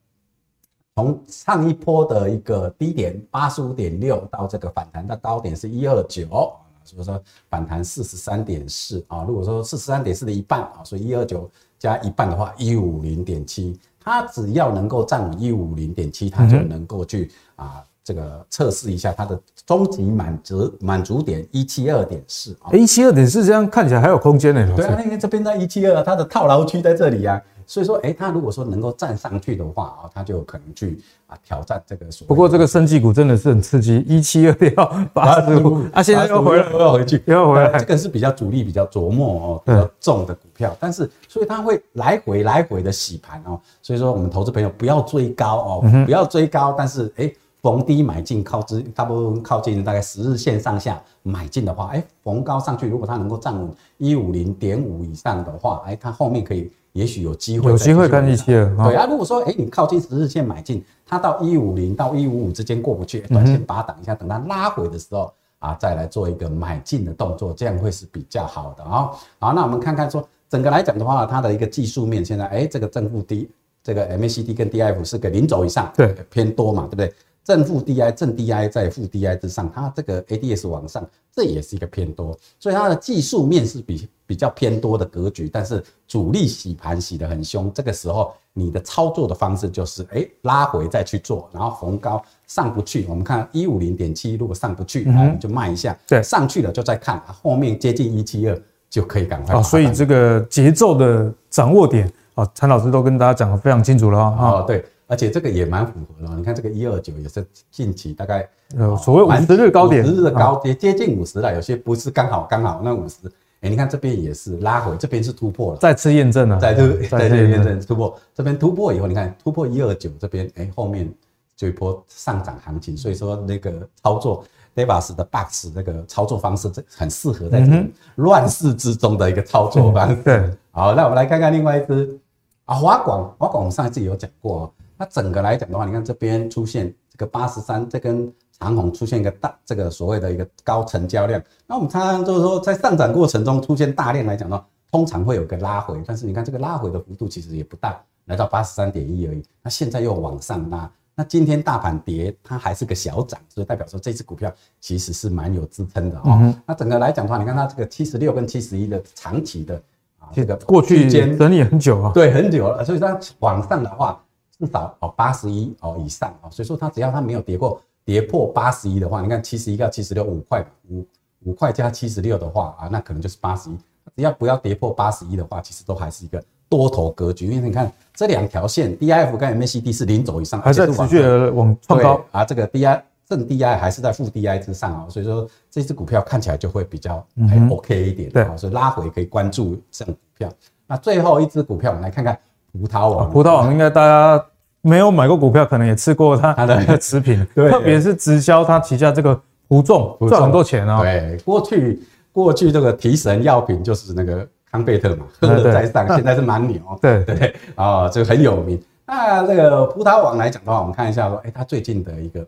[1.00, 6.52] 从上一波的一个低点八十五点六到这个反弹的高点是一二九，
[6.84, 9.24] 所以说反弹四十三点四啊。
[9.24, 11.48] 如果说四十三点四的一半啊，所以一二九
[11.78, 17.86] 加一半的话一五零点七，它只要能够站稳一五零点七，它就能够去啊。
[18.08, 24.66] 这个测试一下它的终极满足满足点一七二点四啊，一七二点四这样看起来还有空间呢。
[24.78, 32.06] 对啊，因为这边在一七二，它的套牢区在这里啊，所以说，哎，它如果说能够站上去的话啊，它就有可能去啊挑战这个。
[32.26, 37.78] 不过这个生技股真的是很刺激，一七二要八十五啊，现在又回来，又要回去，又要回来。
[37.78, 47.30] 这个是比较主力、比较琢磨哦、比较重的股票，但是所以它会来回来回的洗盘哦，所以说我们投资朋友不要追高哦，不要追高，但是哎。
[47.62, 58.76] 逢低买进，靠之大部分靠近大概十日线上下买进的话，哎，逢高上去，如果它能够站稳一五零点五以上的话，哎，它后面可以也许有机会，有机会跟一起了。
[58.86, 69.12] 对啊，如果说哎，你靠近十日线买进，它到一五零到一五五之间过不去，短线把它挡一下，等它拉回的时候啊，再来做一个买进的动作，这样会是比较好的啊。
[69.40, 73.50] 好，那我们看看说整个来讲的话，它的一个技术面现在，哎，这个正负低，
[73.84, 77.14] 这个 MACD 跟 DIF 是个零轴以上，对，偏多嘛，对不对？
[77.48, 99.64] 正负 DI 正 DI 在负 DI 之上，它这个 ADS 往上，这也是一个偏多，所以它的技术面是比比较偏多的格局，但是主力洗盘洗得很凶，这个时候你的操作的方式就是，哎，拉回再去做，然后逢高上不去，我们看一五零点七，如果上不去，那你就卖一下，对，上去了就再看，后面接近一七二就可以赶快。
[99.64, 104.84] 所以这个节奏的掌握点啊，陈老师都跟大家讲的非常清楚了啊，对。
[105.08, 113.16] 而且这个也蛮符合的，你看这个一二九也是近期大概呃所谓五十日高点，五十日的高点接近五十了，有些不是刚好刚好那五十，
[113.62, 117.80] 哎，你看这边也是拉回，这边是突破了，再次验证了，再次再次验证。
[117.80, 118.94] 突破，这边突破。
[118.94, 121.10] 以后，你看突破一二九这边，哎，后面
[121.56, 124.44] 就一波上涨行情，所以说那个操作
[124.76, 130.16] Davis 的 box 那个操作方式，这很适合在这种乱世之中的一个操作方式。
[130.22, 132.20] 对，好，那我们来看看另外一只
[132.66, 134.70] 啊，华广，华广我们上一次有讲过。
[134.98, 141.42] 那整个来讲的话，你看这边出现这个八十三，这根长红出现一个大这个所谓的一个高成交量。
[141.68, 144.60] 那我们常常就是说，在上涨过程中出现大量来讲呢，
[144.92, 149.44] 通常会有个拉回，但是你看这个拉回的幅度其实也不大，来到八十三点一而已。
[149.62, 156.52] 那现在又往上拉，那今天大盘跌，它还是个小涨，所以代表说这支股票其实是蛮有支撑的哦。
[156.66, 159.76] 那整个来讲的话，你看它这个七十六跟七十一的长期的
[160.18, 164.20] 啊，这个过去间整理很久啊，对，很久了，所以它往上的话。
[164.60, 171.06] 至少哦八十一哦以上哦，所以说它只要它没有跌过跌破八十一的话，你看七十一到七十六五块五
[171.44, 173.78] 五块加七十六的话啊，那可能就是八十一。
[174.16, 177.46] 只要不要跌破八十一的话，其实都还是一个多头格局。
[177.46, 182.44] 因为你看这两条线，DIF 跟 MACD 是零轴以上，还在持续的往创高啊。
[182.44, 188.32] 这个 DI 正 DI 还是在负 DI 之上啊，所以说这只股票看起来就会比较还 OK 一点。
[188.32, 190.52] 对，所以拉回可以关注这种股票。
[190.88, 192.40] 那最后一支股票，我们来看看。
[192.80, 194.44] 葡萄王，葡萄王应该大家
[194.82, 201.00] 没有买过股票，可能也吃过它 的食品， 特别是直销它旗下这个葡众赚很多钱哦。
[201.02, 202.02] 对，过去
[202.32, 206.80] 过去这个提神药品就是那个康贝特嘛，喝了再上，现在是蛮牛。
[207.02, 208.82] 对对啊，这个很有名。
[209.06, 212.46] 那这个葡萄王来讲的话，我们看一下说，哎，它最近的一个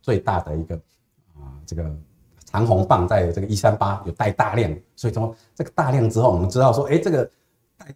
[0.00, 0.74] 最大的一个
[1.36, 1.84] 啊，这个
[2.50, 7.28] 长虹棒在这个一三八有带大量，所以说这个大量之后，我们知道说，哎，这个。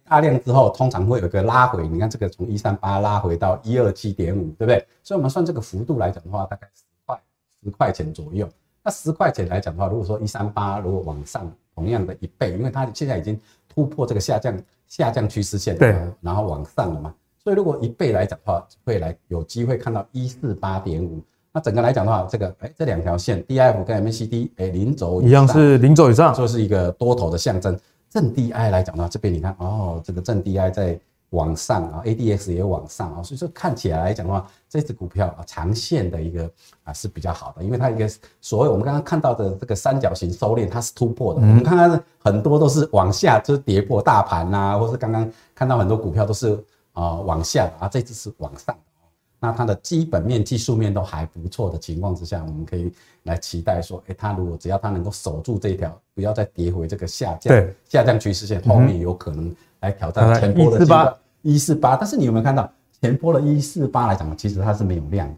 [0.07, 1.87] 大量之后，通常会有一个拉回。
[1.87, 4.85] 你看这个从一三八拉回到一二七点五，对不对？
[5.03, 7.21] 所以我们算这个幅度来讲的话，大概十块
[7.63, 8.47] 十块钱左右。
[8.83, 17.13] 那十块钱来讲的话，如果说一三八如果往上同样的一倍，因为它现在已经突破这个下降下降趋势线，对，然后往上了嘛。
[17.43, 21.21] 所以如果一倍来讲的话，会来有机会看到一四八点五。
[21.51, 27.77] 那整个来讲的话，这个哎、欸、这两条线 DIF 跟 MACD 哎零轴一样是零轴以上，就是一个多头的象征。
[28.09, 30.99] 正 DI 来讲的话，这边你看哦，这个正 DI 在
[31.31, 36.49] 往上啊，ADX 也往上啊，所以说看起来来讲的话，这只股票啊，长线的一个
[36.83, 38.09] 啊是比较好的，因为它一个
[38.41, 41.39] 所谓我们刚刚看到的这个三角形收敛，它是突破的。
[41.39, 46.59] 我们看看很多都是往下，就是跌破大盘呐，或是刚刚看到很多股票都是
[46.93, 48.75] 啊往下啊，这只是往上。
[49.39, 52.91] 那它的基本面、技术面都还不错的情况之下，我们可以
[53.23, 60.83] 来期待说，哎，它如果只要它能够守住这条，不要再跌回这个下降下降趋势线，后面有可能来挑战前波的
[61.41, 61.95] 一四八。
[61.95, 62.69] 但是你有没有看到
[63.01, 65.35] 前波的一四八来讲，其实它是没有量的，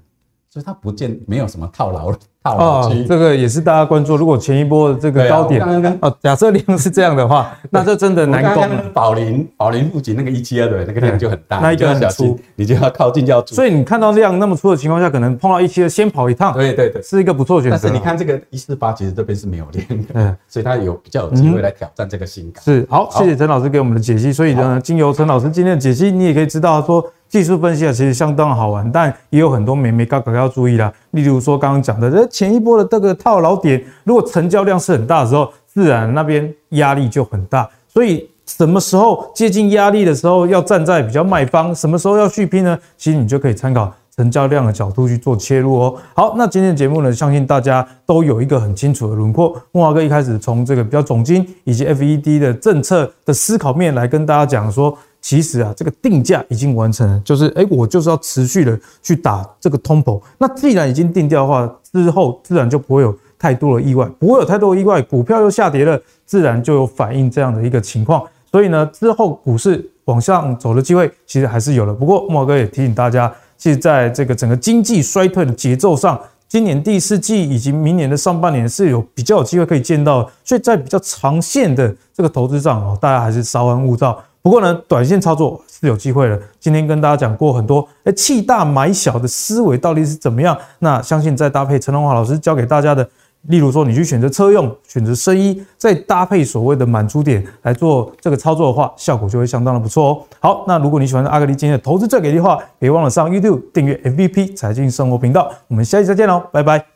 [0.49, 2.11] 所以它不见没有什么套牢
[2.43, 2.63] 了。
[2.63, 4.17] 哦，这个也是大家关注。
[4.17, 5.61] 如果前一波的这个高点，
[6.01, 8.67] 哦，假设量是这样的话，那这真的难攻。
[8.93, 13.45] 宝林，宝林附近那个一七二的那个量就很大，那一个很粗，你就要靠近就要。
[13.45, 17.87] 所以你看到量那么粗的情况下，可能碰到一七二先跑一趟，对对对，是一个不错的选择。
[17.87, 22.61] 但是你看这个一四八，其实这边是没有量的，嗯，所以它有比较有机会来挑战这个新高。
[22.61, 24.33] 是，好，谢谢陈老师给我们的解析。
[24.33, 27.05] 所以呢，经由陈老师今天的解析，你也可以知道说。
[27.31, 30.91] 技术分析啊，其实相当好玩，但也有很多美眉角角要注意啦。
[31.11, 37.69] 例如说刚刚讲的，这前一波的这个套牢点，如果成交量是很大的时候，自然那边压力就很大。
[37.87, 42.77] 所以什么时候接近压力的时候，要站在比较卖方，什么时候要续拼呢？
[42.97, 43.93] 其实你就可以参考。
[44.13, 45.95] 成交量的角度去做切入哦。
[46.13, 49.55] 好，那今天的节目呢，相信大家都有一个很清楚的轮廓。
[49.71, 60.19] 慕驊哥一开始从这个比较总经以及 FED 的政策的思考面来跟大家讲说，其实啊，这个定价已经完成了，就是诶、我就是要持续的去打这个通膨。
[60.37, 68.23] 那既然已经定掉的话，之后自然就不会有太多的意外，不会有太多的意外，股票又下跌了，自然就有反映这样的一个情况。
[68.51, 71.93] 所以呢，之后股市往上走的机会其实还是有的。
[71.93, 73.31] 不过慕驊哥也提醒大家。
[73.57, 84.19] 其实在这个整个经济衰退的节奏上，今年第四季以及明年的上半年是有比较有机会可以见到，所以在比较长线的这个投资上哦，大家还是稍安勿躁。
[84.41, 86.39] 不过呢，短线操作是有机会的。
[86.59, 90.57] 今天跟大家讲过很多，哎，弃大买小的思维到底是怎么样？
[90.79, 93.07] 那相信再搭配陈荣华老师教给大家的。
[93.47, 100.21] 例如说，你去选择车用，选择生医，再搭配所谓的满足点来做这个操作的话，效果就会相当的不错哦。
[100.39, 105.51] 好，那如果你喜欢阿格力今天的投资最给力的话，别忘了上 YouTube 订阅 MVP 财经生活频道。
[105.67, 106.90] 我们下期再见喽，拜拜。